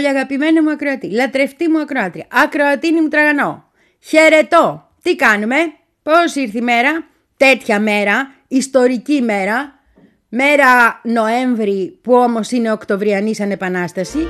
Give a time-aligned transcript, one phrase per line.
[0.00, 3.70] Πολύ αγαπημένη μου ακροατή, λατρευτή μου ακροάτρια, ακροατίνη μου τραγανό.
[3.98, 4.88] Χαιρετώ.
[5.02, 5.56] Τι κάνουμε,
[6.02, 7.06] πώς ήρθε η μέρα,
[7.36, 9.80] τέτοια μέρα, ιστορική μέρα,
[10.28, 14.28] μέρα Νοέμβρη που όμως είναι Οκτωβριανής σαν επανάσταση.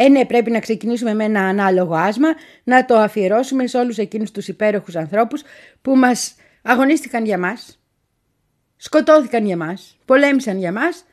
[0.00, 2.28] Ε, ναι, πρέπει να ξεκινήσουμε με ένα ανάλογο άσμα,
[2.64, 5.42] να το αφιερώσουμε σε όλους εκείνους τους υπέροχους ανθρώπους
[5.82, 7.80] που μας αγωνίστηκαν για μας,
[8.76, 11.04] σκοτώθηκαν για μας, πολέμησαν για μας,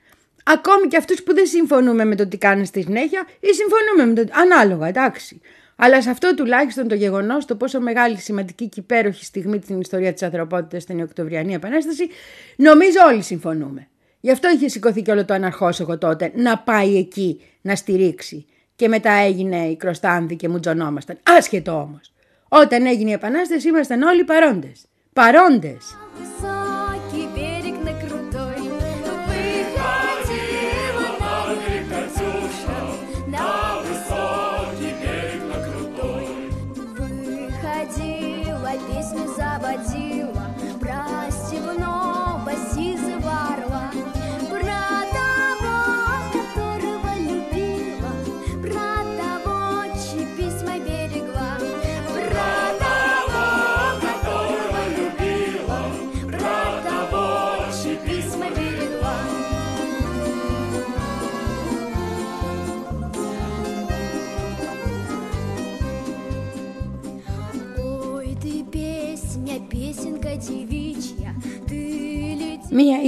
[0.43, 4.23] ακόμη και αυτούς που δεν συμφωνούμε με το τι κάνουν στη συνέχεια ή συμφωνούμε με
[4.25, 4.33] το...
[4.41, 5.41] Ανάλογα, εντάξει.
[5.75, 10.13] Αλλά σε αυτό τουλάχιστον το γεγονός, το πόσο μεγάλη, σημαντική και υπέροχη στιγμή στην ιστορία
[10.13, 12.07] της ανθρωπότητας ήταν η Οκτωβριανή Επανάσταση,
[12.55, 13.87] νομίζω όλοι συμφωνούμε.
[14.19, 18.87] Γι' αυτό είχε σηκωθεί και όλο το αναρχόσωγο τότε να πάει εκεί να στηρίξει και
[18.87, 21.17] μετά έγινε η Κροστάνδη και μου τζονόμασταν.
[21.23, 22.13] Άσχετο όμως.
[22.47, 24.85] Όταν έγινε η Επανάσταση ήμασταν όλοι παρόντες.
[25.13, 25.97] Παρόντες.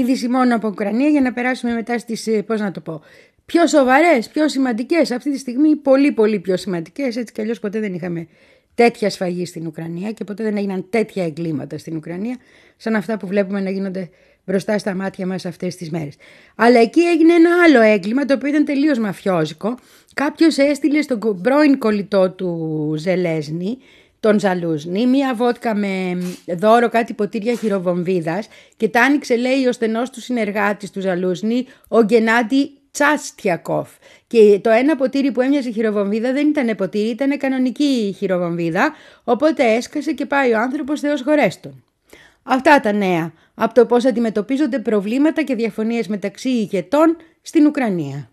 [0.07, 3.01] Είδηση μόνο από Ουκρανία για να περάσουμε μετά στις, ε, πώς να το πω,
[3.45, 5.11] πιο σοβαρές, πιο σημαντικές.
[5.11, 8.27] Αυτή τη στιγμή πολύ πολύ πιο σημαντικές, έτσι κι αλλιώς ποτέ δεν είχαμε
[8.75, 12.37] τέτοια σφαγή στην Ουκρανία και ποτέ δεν έγιναν τέτοια εγκλήματα στην Ουκρανία
[12.77, 14.09] σαν αυτά που βλέπουμε να γίνονται
[14.45, 16.15] μπροστά στα μάτια μας αυτές τις μέρες.
[16.55, 19.77] Αλλά εκεί έγινε ένα άλλο έγκλημα το οποίο ήταν τελείως μαφιόζικο.
[20.13, 23.77] Κάποιος έστειλε στον πρώην κολλητό του Ζελέσνη
[24.19, 26.17] τον Ζαλούσνη, μία βότκα με
[26.57, 28.47] δώρο κάτι ποτήρια χειροβομβίδας
[28.77, 33.89] και τα άνοιξε λέει ο στενός του συνεργάτης του Ζαλούσνη, ο Γκενάντι Τσάστιακοφ.
[34.27, 40.11] Και το ένα ποτήρι που έμοιαζε χειροβομβίδα δεν ήταν ποτήρι, ήταν κανονική χειροβομβίδα, οπότε έσκασε
[40.11, 41.83] και πάει ο άνθρωπος Θεός χωρέστον.
[42.43, 48.29] Αυτά τα νέα από το πώς αντιμετωπίζονται προβλήματα και διαφωνίες μεταξύ ηγετών στην Ουκρανία.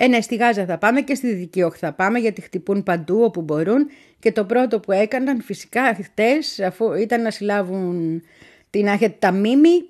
[0.00, 3.42] Ένα στη Γάζα θα πάμε και στη Δυτική Όχθη θα πάμε γιατί χτυπούν παντού όπου
[3.42, 3.88] μπορούν
[4.18, 8.22] και το πρώτο που έκαναν φυσικά χτες αφού ήταν να συλλάβουν
[8.70, 9.88] την Άχια Ταμίμη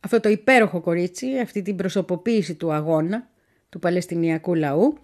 [0.00, 3.28] αυτό το υπέροχο κορίτσι, αυτή την προσωποποίηση του αγώνα
[3.68, 4.98] του Παλαιστινιακού λαού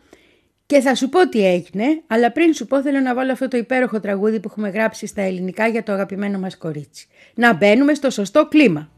[0.67, 3.57] και θα σου πω τι έγινε, αλλά πριν σου πω θέλω να βάλω αυτό το
[3.57, 7.07] υπέροχο τραγούδι που έχουμε γράψει στα ελληνικά για το αγαπημένο μας κορίτσι.
[7.35, 8.94] Να μπαίνουμε στο σωστό κλίμα.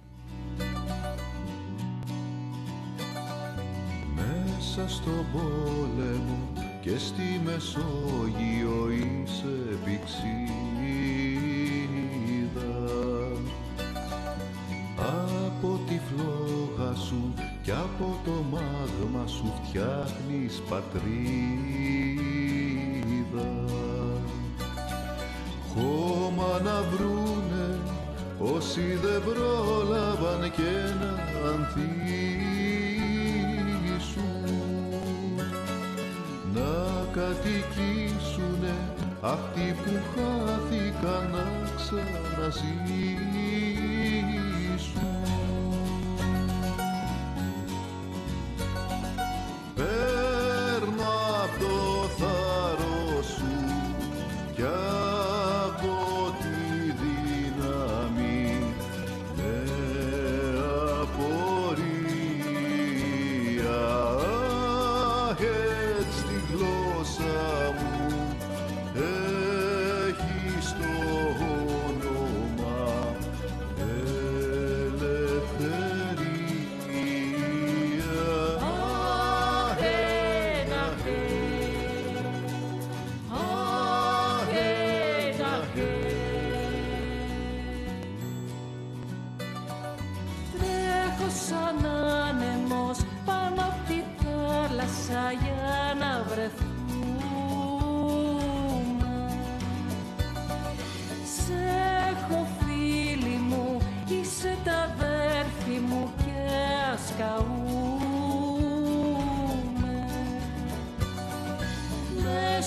[4.89, 10.37] Στον πόλεμο και στη Μεσόγειο είσαι πηξίδα.
[14.97, 21.05] Από τη φλόγα σου και από το μάγμα σου φτιάχνεις πατρίδα.
[25.75, 27.81] Χώμα να βρούνε
[28.39, 31.13] όσοι δεν πρόλαβαν και να
[31.49, 32.56] ανθίσουν
[37.17, 38.75] κατοικήσουνε
[39.21, 41.45] αυτοί που χάθηκαν να
[41.77, 43.07] ξαναζήσουν.
[49.75, 51.96] Παίρνω απ' το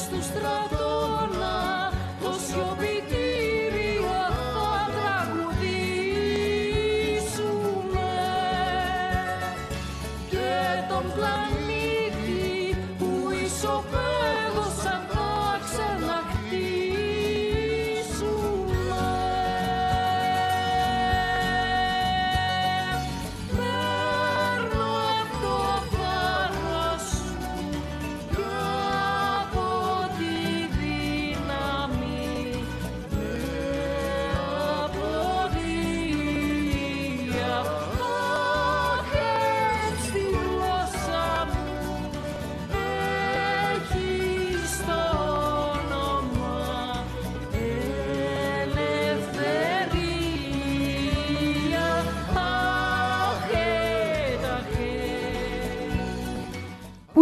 [0.08, 0.79] του στρατό.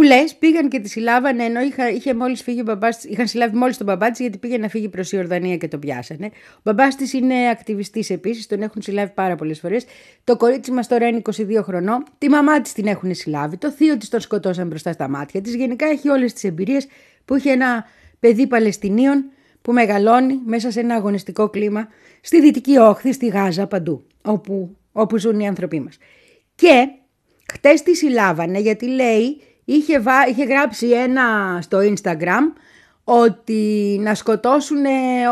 [0.08, 3.76] Λες, πήγαν και τη συλλάβανε ενώ είχα, είχε μόλις φύγει ο μπαμπάς, είχαν συλλάβει μόλις
[3.76, 6.26] τον μπαμπά της γιατί πήγε να φύγει προς η Ορδανία και τον πιάσανε.
[6.56, 9.84] Ο μπαμπάς της είναι ακτιβιστής επίσης, τον έχουν συλλάβει πάρα πολλές φορές.
[10.24, 12.04] Το κορίτσι μας τώρα είναι 22 χρονών.
[12.18, 13.56] Τη μαμά της την έχουν συλλάβει.
[13.56, 15.54] Το θείο της τον σκοτώσαν μπροστά στα μάτια της.
[15.54, 16.86] Γενικά έχει όλες τις εμπειρίες
[17.24, 17.86] που είχε ένα
[18.20, 19.24] παιδί Παλαιστινίων
[19.62, 21.88] που μεγαλώνει μέσα σε ένα αγωνιστικό κλίμα
[22.20, 25.98] στη Δυτική Όχθη, στη Γάζα, παντού, όπου, όπου ζουν οι άνθρωποι μας.
[26.54, 26.88] Και
[27.52, 29.40] χτες τη συλλάβανε γιατί λέει,
[29.72, 32.52] είχε, είχε γράψει ένα στο Instagram
[33.04, 34.84] ότι να σκοτώσουν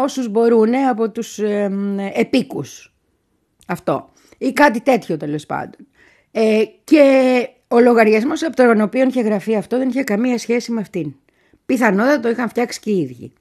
[0.03, 1.71] όσους μπορούν από τους ε,
[2.15, 2.95] επίκους.
[3.67, 4.09] Αυτό.
[4.39, 5.87] Ή κάτι τέτοιο τέλος πάντων.
[6.31, 10.81] Ε, και ο λογαριασμός από τον οποίο είχε γραφεί αυτό δεν είχε καμία σχέση με
[10.81, 11.15] αυτήν.
[11.67, 13.33] Πιθανότατα το είχαν φτιάξει και οι ίδιοι.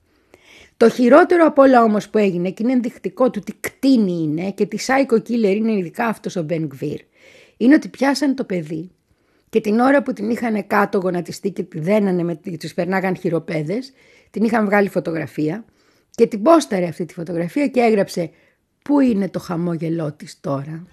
[0.78, 4.66] Το χειρότερο από όλα όμως που έγινε και είναι ενδεικτικό του τι κτίνη είναι και
[4.66, 7.00] τι psycho killer είναι ειδικά αυτός ο Μπεν Γκβίρ,
[7.58, 8.92] είναι ότι πιάσαν το παιδί
[9.56, 13.94] και την ώρα που την είχαν κάτω γονατιστεί και τη δένανε με τις περνάγαν χειροπέδες,
[14.32, 15.66] την είχαν βγάλει φωτογραφία
[16.10, 18.30] και την πόσταρε αυτή τη φωτογραφία και έγραψε
[18.82, 20.84] «Πού είναι το χαμόγελό της τώρα»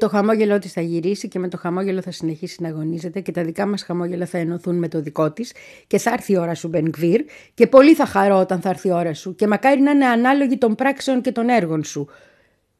[0.00, 3.42] το χαμόγελό της θα γυρίσει και με το χαμόγελο θα συνεχίσει να αγωνίζεται και τα
[3.44, 5.52] δικά μας χαμόγελα θα ενωθούν με το δικό της
[5.86, 8.92] και θα έρθει η ώρα σου, Μπενγκβίρ, και πολύ θα χαρώ όταν θα έρθει η
[8.92, 12.08] ώρα σου και μακάρι να είναι ανάλογη των πράξεων και των έργων σου.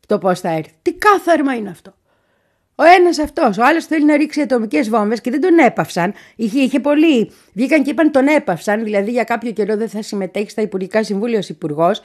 [0.07, 0.73] Το πώς θα έρθει.
[0.83, 1.95] Τι κάθαρμα είναι αυτό.
[2.75, 6.13] Ο ένας αυτός, ο άλλος θέλει να ρίξει ατομικές βόμβες και δεν τον έπαυσαν.
[6.37, 7.31] Είχε, είχε πολύ.
[7.53, 11.39] Βγήκαν και είπαν τον έπαυσαν, δηλαδή για κάποιο καιρό δεν θα συμμετέχει στα Υπουργικά Συμβούλια
[11.39, 12.01] ως Υπουργός.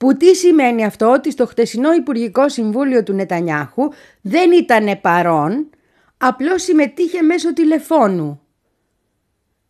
[0.00, 3.88] Που τι σημαίνει αυτό, ότι στο χτεσινό Υπουργικό Συμβούλιο του Νετανιάχου
[4.20, 5.70] δεν ήταν παρόν,
[6.16, 8.40] απλώς συμμετείχε μέσω τηλεφώνου.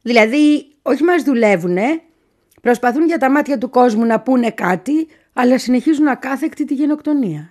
[0.02, 2.02] Δηλαδή, όχι μας δουλεύουνε,
[2.62, 7.49] προσπαθούν για τα μάτια του κόσμου να πούνε κάτι, αλλά συνεχίζουν ακάθεκτη τη γενοκτονία.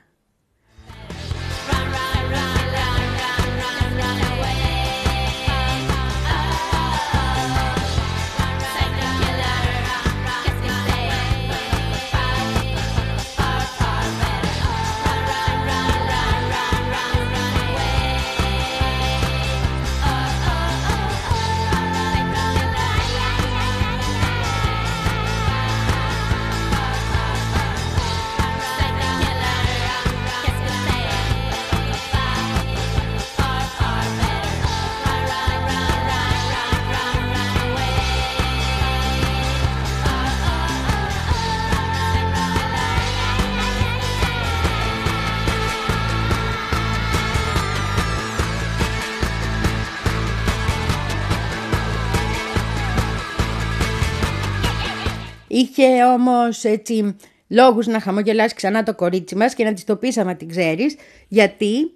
[55.60, 57.16] Είχε όμως έτσι
[57.48, 60.96] λόγους να χαμογελάσει ξανά το κορίτσι μας και να της το πεις άμα την ξέρεις
[61.28, 61.92] γιατί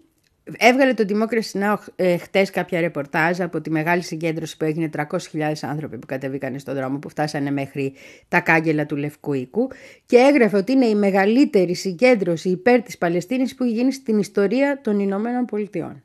[0.58, 1.76] έβγαλε το Democracy Now!
[1.96, 6.76] Ε, χτες κάποια ρεπορτάζ από τη μεγάλη συγκέντρωση που έγινε 300.000 άνθρωποι που κατεβήκαν στον
[6.76, 7.94] δρόμο που φτάσανε μέχρι
[8.28, 9.68] τα κάγκελα του Λευκού Οίκου
[10.06, 14.80] και έγραφε ότι είναι η μεγαλύτερη συγκέντρωση υπέρ της Παλαιστίνης που έχει γίνει στην ιστορία
[14.84, 16.04] των Ηνωμένων Πολιτειών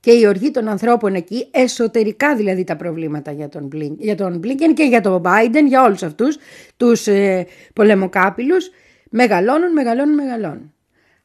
[0.00, 4.38] και η οργή των ανθρώπων εκεί, εσωτερικά δηλαδή τα προβλήματα για τον, Μπλίνκ, για τον
[4.38, 6.38] Μπλίνκεν και για τον Biden, για όλους αυτούς
[6.76, 8.70] τους ε, πολεμοκάπηλους,
[9.10, 10.74] μεγαλώνουν, μεγαλώνουν, μεγαλώνουν.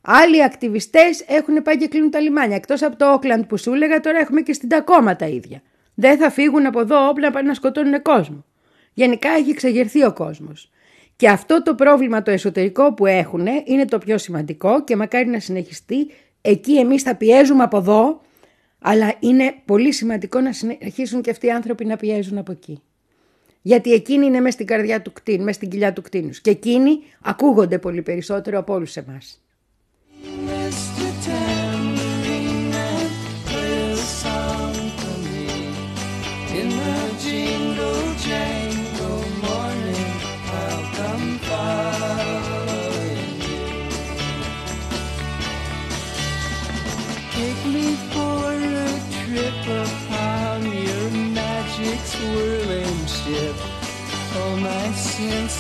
[0.02, 2.56] Άλλοι ακτιβιστές έχουν πάει και κλείνουν τα λιμάνια.
[2.56, 5.62] Εκτός από το Όκλαντ που σου έλεγα, τώρα έχουμε και στην Τακόμα τα ίδια.
[5.94, 8.46] Δεν θα φύγουν από εδώ όπλα να πάνε να σκοτώνουν κόσμο.
[8.94, 10.72] Γενικά έχει εξεγερθεί ο κόσμος.
[11.16, 15.40] Και αυτό το πρόβλημα το εσωτερικό που έχουν είναι το πιο σημαντικό και μακάρι να
[15.40, 16.08] συνεχιστεί.
[16.42, 18.22] Εκεί εμείς θα πιέζουμε από εδώ
[18.88, 22.82] αλλά είναι πολύ σημαντικό να συνεχίσουν και αυτοί οι άνθρωποι να πιέζουν από εκεί.
[23.62, 26.42] Γιατί εκείνοι είναι μέσα στην καρδιά του κτίνου, μέσα στην κοιλιά του κτίνους.
[26.42, 29.44] Και εκείνοι ακούγονται πολύ περισσότερο από όλους εμάς.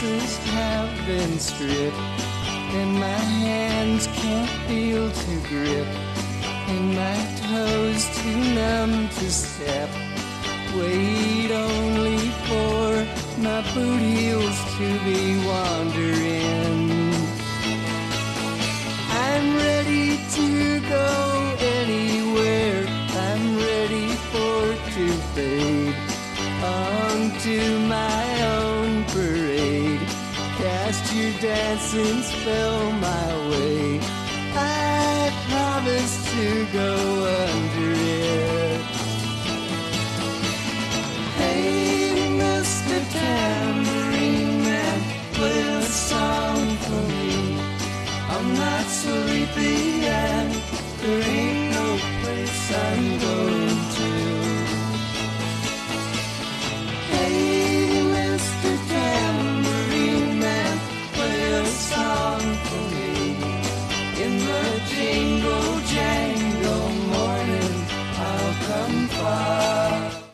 [0.05, 1.97] Senses have been stripped,
[2.77, 5.87] and my hands can't feel to grip,
[6.67, 9.89] and my toes too numb to step.
[10.77, 12.87] Wait only for
[13.41, 16.74] my boot heels to be wandering.
[31.95, 33.99] Dancing spell my way.
[34.53, 37.14] I promise to go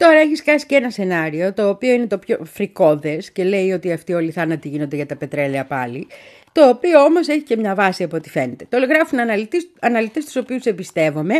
[0.01, 3.91] Τώρα έχεις σκάσει και ένα σενάριο, το οποίο είναι το πιο φρικόδε και λέει ότι
[3.91, 6.07] αυτοί όλοι οι θάνατοι γίνονται για τα πετρέλαια πάλι.
[6.51, 8.65] Το οποίο όμως έχει και μια βάση από ό,τι φαίνεται.
[8.69, 9.19] Το γράφουν
[9.79, 11.33] αναλυτές τους οποίους εμπιστεύομαι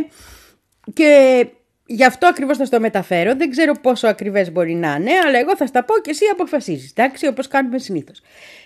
[0.93, 1.45] και
[1.85, 3.35] γι' αυτό ακριβώς θα στο μεταφέρω.
[3.35, 6.93] Δεν ξέρω πόσο ακριβές μπορεί να είναι, αλλά εγώ θα στα πω και εσύ αποφασίζεις.
[6.95, 8.21] Εντάξει, όπως κάνουμε συνήθως.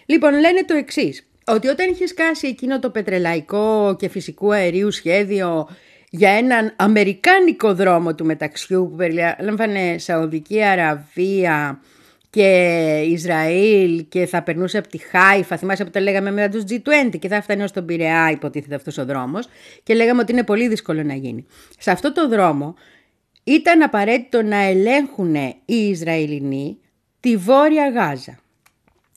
[0.05, 1.27] Λοιπόν, λένε το εξής.
[1.47, 5.67] Ότι όταν είχες σκάσει εκείνο το πετρελαϊκό και φυσικού αερίου σχέδιο
[6.09, 11.79] για έναν αμερικάνικο δρόμο του μεταξιού που περιλάμβανε Σαουδική Αραβία
[12.29, 17.19] και Ισραήλ και θα περνούσε από τη Χάιφα, θυμάσαι που τα λέγαμε μετά τους G20
[17.19, 19.47] και θα έφτανε ως τον Πειραιά υποτίθεται αυτός ο δρόμος
[19.83, 21.45] και λέγαμε ότι είναι πολύ δύσκολο να γίνει.
[21.79, 22.75] Σε αυτό το δρόμο
[23.43, 25.35] ήταν απαραίτητο να ελέγχουν
[25.65, 26.77] οι Ισραηλινοί
[27.19, 28.39] τη Βόρεια Γάζα.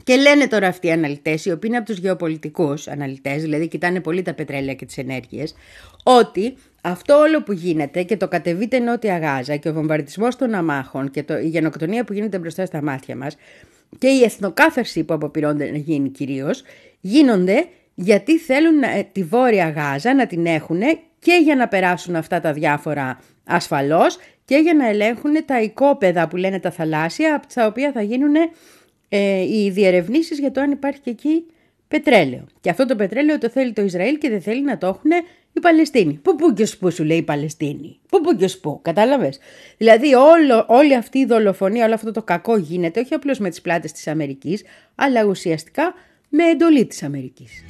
[0.04, 4.00] Και λένε τώρα αυτοί οι αναλυτές, οι οποίοι είναι από τους γεωπολιτικούς αναλυτές, δηλαδή κοιτάνε
[4.00, 5.54] πολύ τα πετρέλαια και τις ενέργειες,
[6.02, 11.10] ότι αυτό όλο που γίνεται και το κατεβείτε νότια Γάζα και ο βομβαρδισμός των αμάχων
[11.10, 13.36] και το, η γενοκτονία που γίνεται μπροστά στα μάτια μας
[13.98, 16.62] και η εθνοκάθαρση που αποπειρώνται να γίνει κυρίως,
[17.00, 20.80] γίνονται γιατί θέλουν ε, τη βόρεια Γάζα να την έχουν
[21.18, 26.36] και για να περάσουν αυτά τα διάφορα ασφαλώς και για να ελέγχουν τα οικόπεδα που
[26.36, 28.34] λένε τα θαλάσσια από τα οποία θα γίνουν
[29.08, 31.44] ε, οι διερευνήσεις για το αν υπάρχει και εκεί
[31.88, 32.46] πετρέλαιο.
[32.60, 35.10] Και αυτό το πετρέλαιο το θέλει το Ισραήλ και δεν θέλει να το έχουν
[35.58, 36.12] οι Παλαιστίνοι.
[36.22, 39.38] Πού πού και σπού σου λέει η Παλαιστίνη; Πού πού και σπού, κατάλαβες;
[39.76, 43.60] Δηλαδή όλο, όλη αυτή η δολοφονία, όλο αυτό το κακό γίνεται όχι απλώς με τις
[43.60, 44.62] πλάτες της Αμερικής,
[44.94, 45.94] αλλά ουσιαστικά
[46.28, 47.64] με εντολή της Αμερικής.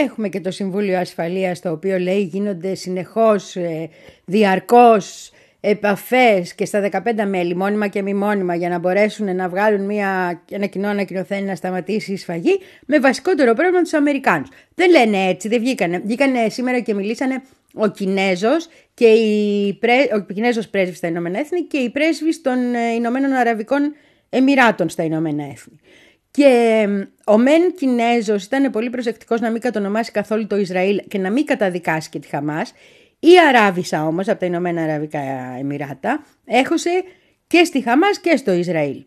[0.00, 3.88] Έχουμε και το Συμβούλιο Ασφαλείας το οποίο λέει γίνονται συνεχώς, ε,
[4.24, 9.84] διαρκώς επαφές και στα 15 μέλη, μόνιμα και μη μόνιμα, για να μπορέσουν να βγάλουν
[9.84, 14.48] μια, ένα κοινό ανακοινωθέν να σταματήσει η σφαγή, με βασικότερο πρόβλημα τους Αμερικάνους.
[14.74, 15.98] Δεν λένε έτσι, δεν βγήκανε.
[15.98, 17.42] Βγήκανε σήμερα και μιλήσανε
[17.74, 22.74] ο Κινέζος και η πρέ, ο Κινέζος πρέσβης στα Ηνωμένα Έθνη και η πρέσβης των
[22.74, 23.94] ε, Ηνωμένων Αραβικών
[24.28, 25.80] Εμμυράτων στα Ηνωμένα Έθνη.
[26.30, 26.86] Και
[27.26, 31.44] ο Μεν Κινέζος ήταν πολύ προσεκτικός να μην κατονομάσει καθόλου το Ισραήλ και να μην
[31.44, 32.72] καταδικάσει και τη Χαμάς.
[33.18, 35.20] Η Αράβισσα όμως από τα Ηνωμένα Αραβικά
[35.58, 36.90] Εμμυράτα έχωσε
[37.46, 39.04] και στη Χαμάς και στο Ισραήλ.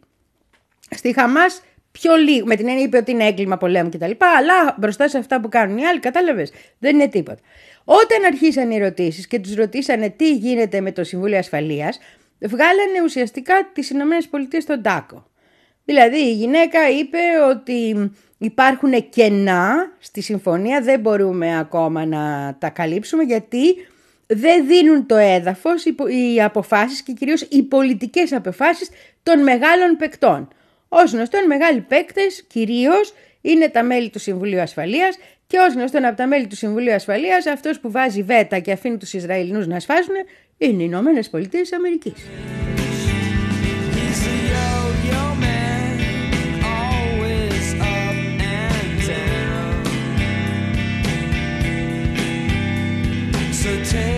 [0.89, 4.11] Στη Χαμάς πιο λίγο, με την έννοια είπε ότι είναι έγκλημα πολέμου κτλ.
[4.37, 7.39] Αλλά μπροστά σε αυτά που κάνουν οι άλλοι, κατάλαβες, δεν είναι τίποτα.
[7.83, 11.99] Όταν αρχίσαν οι ερωτήσεις και τους ρωτήσανε τι γίνεται με το Συμβούλιο Ασφαλείας,
[12.39, 15.31] βγάλανε ουσιαστικά τις ΗΠΑ στον τάκο.
[15.85, 17.17] Δηλαδή η γυναίκα είπε
[17.49, 23.75] ότι υπάρχουν κενά στη συμφωνία, δεν μπορούμε ακόμα να τα καλύψουμε γιατί
[24.27, 28.89] δεν δίνουν το έδαφος οι αποφάσεις και κυρίως οι πολιτικές αποφάσεις
[29.23, 30.47] των μεγάλων παικτών.
[30.87, 35.17] Ως γνωστόν, μεγάλοι παίκτες κυρίως είναι τα μέλη του Συμβουλίου Ασφαλείας
[35.47, 38.97] και ως γνωστόν από τα μέλη του Συμβουλίου Ασφαλείας αυτός που βάζει βέτα και αφήνει
[38.97, 40.15] τους Ισραηλινούς να σφάζουν
[40.57, 42.13] είναι οι Ηνωμένες Πολιτείες Αμερικής.
[53.63, 54.12] hesitate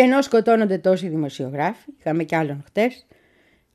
[0.00, 3.06] Και ενώ σκοτώνονται τόσοι δημοσιογράφοι, είχαμε κι άλλον χτες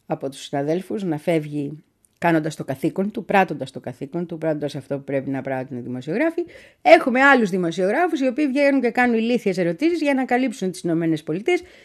[0.06, 1.84] από τους συναδέλφους να φεύγει
[2.18, 5.82] κάνοντας το καθήκον του, πράττοντας το καθήκον του, πράττοντας αυτό που πρέπει να πράττουν οι
[5.82, 6.46] δημοσιογράφοι.
[6.82, 11.34] Έχουμε άλλους δημοσιογράφους οι οποίοι βγαίνουν και κάνουν ηλίθιες ερωτήσεις για να καλύψουν τις ΗΠΑ,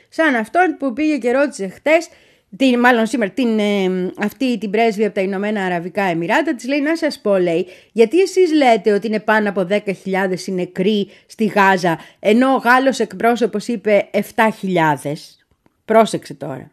[0.09, 2.09] σαν αυτόν που πήγε και ρώτησε χτες
[2.57, 6.81] την, μάλλον σήμερα, την, ε, αυτή την πρέσβη από τα Ηνωμένα Αραβικά Εμμυράτα, της λέει
[6.81, 11.45] να σας πω, λέει, γιατί εσείς λέτε ότι είναι πάνω από 10.000 οι νεκροί στη
[11.45, 15.39] Γάζα, ενώ ο Γάλλος εκπρόσωπος είπε 7.000.
[15.85, 16.71] Πρόσεξε τώρα.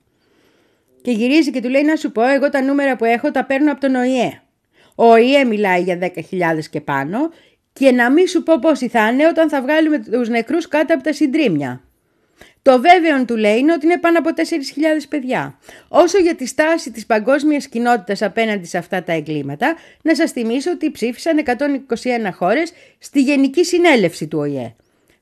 [1.01, 3.71] Και γυρίζει και του λέει να σου πω, εγώ τα νούμερα που έχω τα παίρνω
[3.71, 4.41] από τον ΟΗΕ.
[4.95, 7.17] Ο ΟΗΕ μιλάει για 10.000 και πάνω
[7.73, 11.03] και να μην σου πω πόσοι θα είναι όταν θα βγάλουμε τους νεκρούς κάτω από
[11.03, 11.86] τα συντρίμια.
[12.61, 14.41] Το βέβαιο του λέει είναι ότι είναι πάνω από 4.000
[15.09, 15.59] παιδιά.
[15.87, 20.71] Όσο για τη στάση της παγκόσμιας κοινότητας απέναντι σε αυτά τα εγκλήματα, να σας θυμίσω
[20.71, 24.75] ότι ψήφισαν 121 χώρες στη Γενική Συνέλευση του ΟΗΕ.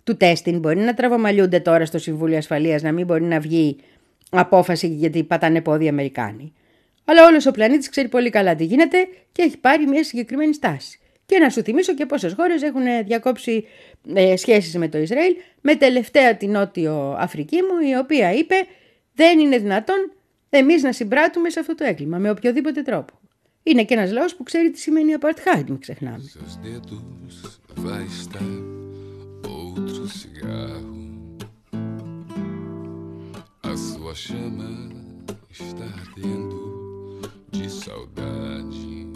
[0.04, 3.78] Του τέστην μπορεί να τραβομαλιούνται τώρα στο Συμβούλιο Ασφαλείας να μην μπορεί να βγει
[4.30, 6.54] απόφαση γιατί πατάνε πόδι Αμερικάνοι.
[7.06, 8.98] Αλλά όλος ο πλανήτης ξέρει πολύ καλά τι γίνεται
[9.32, 11.00] και έχει πάρει μια συγκεκριμένη στάση.
[11.26, 13.66] Και να σου θυμίσω και πόσες χώρες έχουν διακόψει
[14.14, 18.56] ε, σχέσεις με το Ισραήλ, με τελευταία την Νότιο Αφρική μου, η οποία είπε
[19.14, 20.12] δεν είναι δυνατόν
[20.50, 23.20] εμείς να συμπράττουμε σε αυτό το έγκλημα, με οποιοδήποτε τρόπο.
[23.64, 26.24] Είναι και ένας λαός που ξέρει τι σημαίνει apartheid, μην ξεχνάμε.
[37.58, 39.15] de saudade.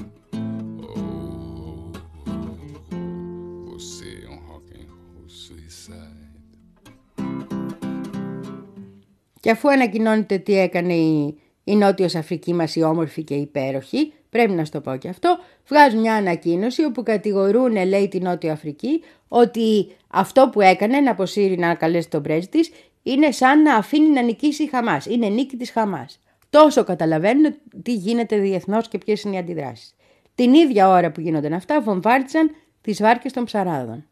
[9.39, 14.51] Και αφού ανακοινώνεται τι έκανε η, η Νότιος Αφρική μας η όμορφη και υπέροχη, πρέπει
[14.51, 19.95] να στο πω και αυτό, βγάζουν μια ανακοίνωση όπου κατηγορούν, λέει, τη Νότιο Αφρική ότι
[20.07, 22.71] αυτό που έκανε να αποσύρει να καλέσει τον πρέσβη της
[23.03, 25.05] είναι σαν να αφήνει να νικήσει η Χαμάς.
[25.05, 26.19] Είναι νίκη της Χαμάς.
[26.49, 29.95] Τόσο καταλαβαίνουν τι γίνεται διεθνώς και ποιες είναι οι αντιδράσεις.
[30.35, 34.05] Την ίδια ώρα που γίνονταν αυτά βομβάρτισαν τις βάρκες των ψαράδων.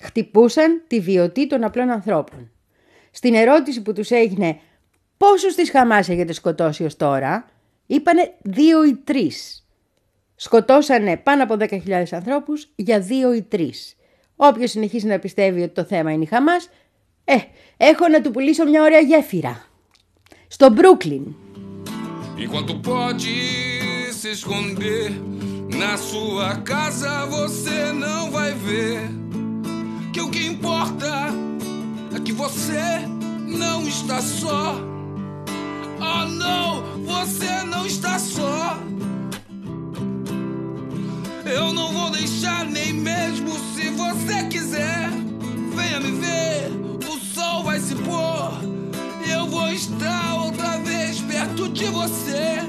[0.00, 2.50] Χτυπούσαν τη βιωτή των απλών ανθρώπων.
[3.10, 4.58] Στην ερώτηση που τους έγινε
[5.16, 7.48] πόσους της Χαμάς έχετε σκοτώσει ως τώρα,
[7.86, 9.66] είπανε δύο ή τρεις.
[10.36, 13.96] Σκοτώσανε πάνω από 10.000 ανθρώπους για δύο ή τρεις.
[14.36, 16.68] Όποιος συνεχίσει να πιστεύει ότι το θέμα είναι η Χαμάς,
[17.24, 17.36] ε,
[17.76, 19.66] έχω να του πουλήσω μια ωραία γέφυρα.
[20.48, 21.34] Στο Μπρούκλιν.
[22.36, 25.10] Enquanto pode se esconder
[25.82, 28.98] na sua casa, você não vai ver
[30.14, 31.28] que o que importa
[32.14, 33.00] é que você
[33.48, 34.76] não está só.
[35.98, 38.78] Oh não, você não está só.
[41.44, 45.10] Eu não vou deixar nem mesmo se você quiser.
[45.74, 46.70] Venha me ver,
[47.08, 48.52] o sol vai se pôr.
[49.28, 52.60] Eu vou estar outra vez perto de você.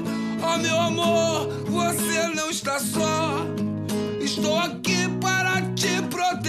[0.42, 3.46] Oh meu amor, você não está só.
[4.20, 6.45] Estou aqui para te proteger.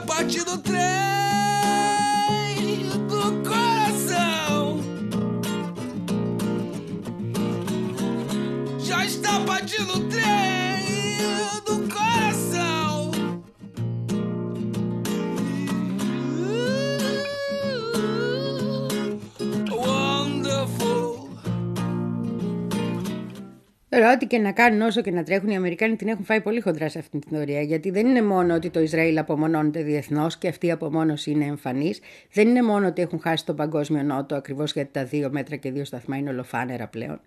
[0.00, 1.29] partir do trem.
[23.90, 26.60] Τώρα, ό,τι και να κάνουν, όσο και να τρέχουν, οι Αμερικάνοι την έχουν φάει πολύ
[26.60, 27.60] χοντρά σε αυτή την θεωρία.
[27.60, 32.00] Γιατί δεν είναι μόνο ότι το Ισραήλ απομονώνεται διεθνώς και αυτή η απομόνωση είναι εμφανής.
[32.32, 35.70] Δεν είναι μόνο ότι έχουν χάσει τον παγκόσμιο νότο, ακριβώς γιατί τα δύο μέτρα και
[35.70, 37.20] δύο σταθμά είναι ολοφάνερα πλέον.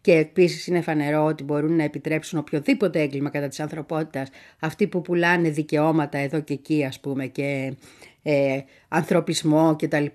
[0.00, 5.02] Και επίσης είναι φανερό ότι μπορούν να επιτρέψουν οποιοδήποτε έγκλημα κατά της ανθρωπότητας αυτοί που
[5.02, 7.74] πουλάνε δικαιώματα εδώ και εκεί, ας πούμε, και
[8.22, 10.06] ε, ανθρωπισμό κτλ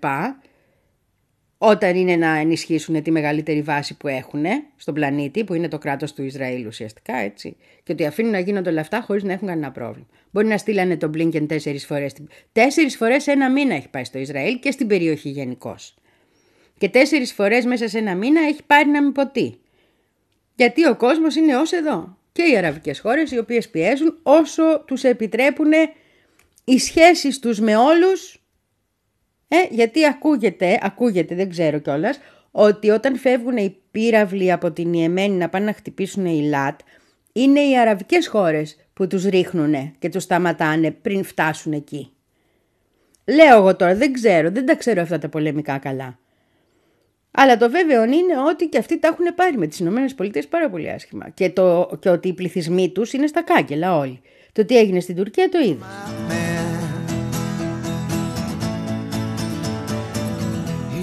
[1.62, 4.46] όταν είναι να ενισχύσουν τη μεγαλύτερη βάση που έχουν
[4.76, 7.56] στον πλανήτη, που είναι το κράτος του Ισραήλ ουσιαστικά, έτσι.
[7.84, 10.08] Και ότι αφήνουν να γίνονται όλα αυτά χωρίς να έχουν κανένα πρόβλημα.
[10.32, 12.14] Μπορεί να στείλανε τον Μπλίνκεν τέσσερις φορές.
[12.52, 15.96] Τέσσερις φορές σε ένα μήνα έχει πάει στο Ισραήλ και στην περιοχή γενικώς.
[16.78, 19.54] Και τέσσερις φορές μέσα σε ένα μήνα έχει πάρει να μην πω τι.
[20.56, 22.18] Γιατί ο κόσμος είναι ως εδώ.
[22.32, 25.72] Και οι αραβικές χώρες οι οποίες πιέζουν όσο τους επιτρέπουν
[26.64, 28.39] οι σχέσεις τους με όλους
[29.52, 32.20] ε, γιατί ακούγεται, ακούγεται, δεν ξέρω κιόλας,
[32.52, 36.80] ότι όταν φεύγουν οι πύραυλοι από την Ιεμένη να πάνε να χτυπήσουν η ΛΑΤ,
[37.34, 42.12] είναι οι αραβικές χώρες που τους ρίχνουν και τους σταματάνε πριν φτάσουν εκεί.
[43.26, 46.20] Λέω εγώ τώρα, δεν ξέρω, δεν τα ξέρω αυτά τα πολεμικά καλά.
[47.32, 50.70] Αλλά το βέβαιο είναι ότι και αυτοί τα έχουν πάρει με τις Ηνωμένες Πολιτείες πάρα
[50.70, 51.30] πολύ άσχημα.
[51.30, 54.22] Και, το, και ότι οι πληθυσμοί τους είναι στα κάκελα όλοι.
[54.52, 55.86] Το τι έγινε στην Τουρκία το είδε.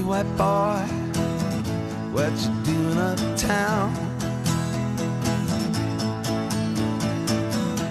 [0.07, 0.87] White boy,
[2.13, 3.91] what you doing uptown?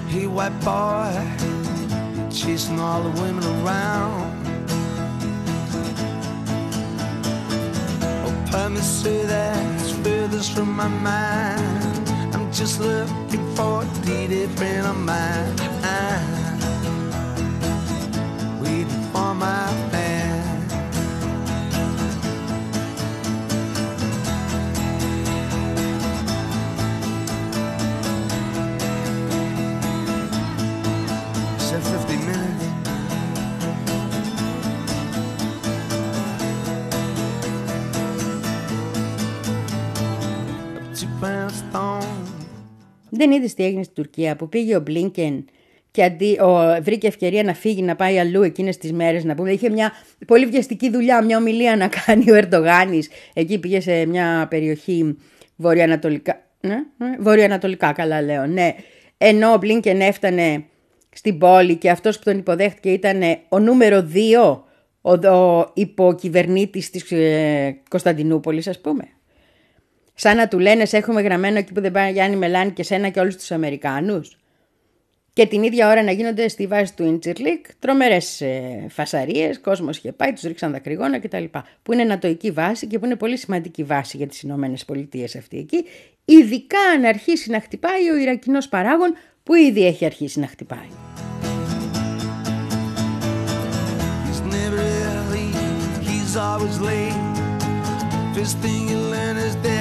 [0.08, 1.12] Hey, white boy,
[2.16, 4.32] you chasing all the women around.
[8.24, 12.10] Oh, let me say that it's furthest from my mind.
[12.34, 15.56] I'm just looking for a deity friend of mine.
[18.62, 20.05] Waiting for my man.
[43.10, 45.46] Δεν είδες τι έγινε στην Τουρκία που πήγε ο Μπλίνκεν
[45.96, 49.24] και αντί, ο, βρήκε ευκαιρία να φύγει να πάει αλλού εκείνες τις μέρες.
[49.24, 49.52] Να πούμε.
[49.52, 49.92] Είχε μια
[50.28, 53.10] πολύ βιαστική δουλειά, μια ομιλία να κάνει ο Ερντογάνης.
[53.34, 55.18] Εκεί πήγε σε μια περιοχή
[55.56, 56.42] βορειοανατολικά.
[56.62, 58.46] Ναι, ναι, βορειοανατολικά, καλά λέω.
[58.46, 58.76] Ναι.
[59.18, 60.66] Ενώ ο Μπλίνκεν έφτανε
[61.10, 64.08] στην πόλη και αυτός που τον υποδέχτηκε ήταν ο νούμερο
[64.42, 64.58] 2,
[65.02, 69.04] ο, ο υποκυβερνήτης της ε, Κωνσταντινούπολης ας πούμε.
[70.16, 73.10] Σαν να του λένες σε έχουμε γραμμένο εκεί που δεν πάει Γιάννη Μελάνη και σένα
[73.10, 74.38] και όλους τους Αμερικάνους.
[75.34, 80.12] Και την ίδια ώρα να γίνονται στη βάση του Ιντσιρλίκ τρομερές ε, φασαρίες, κόσμος είχε
[80.12, 81.44] πάει, τους ρίξαν δακρυγόνα κτλ.
[81.84, 85.58] Που είναι νατοική βάση και που είναι πολύ σημαντική βάση για τις Ηνωμένες Πολιτείες αυτή
[85.58, 85.86] εκεί.
[86.26, 90.88] Ειδικά αν αρχίσει να χτυπάει ο Ιρακινός παράγων που ήδη έχει αρχίσει να χτυπάει.
[98.38, 99.75] He's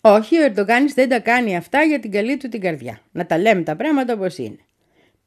[0.00, 3.00] Οχι ο δεν τα κάνει αυτά για την καλή του την καρδιά.
[3.12, 4.67] Να τα λέμε τα πράγματα όπως είναι.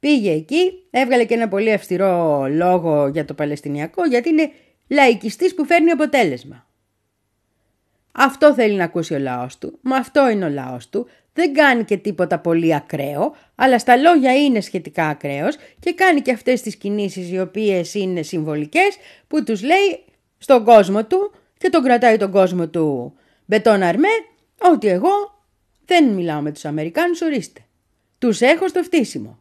[0.02, 4.52] Πήγε εκεί, έβγαλε και ένα πολύ αυστηρό λόγο για το Παλαιστινιακό γιατί είναι
[4.88, 6.68] λαϊκιστής που φέρνει αποτέλεσμα.
[8.12, 11.84] Αυτό θέλει να ακούσει ο λαός του, μα αυτό είναι ο λαός του, δεν κάνει
[11.84, 16.76] και τίποτα πολύ ακραίο, αλλά στα λόγια είναι σχετικά ακραίος και κάνει και αυτές τις
[16.76, 20.04] κινήσεις οι οποίες είναι συμβολικές που τους λέει
[20.38, 23.14] στον κόσμο του και τον κρατάει τον κόσμο του
[23.46, 24.08] μπετόν αρμέ
[24.72, 25.44] ότι εγώ
[25.86, 27.62] δεν μιλάω με τους Αμερικάνους ορίστε.
[28.18, 29.41] Τους έχω στο φτύσιμο.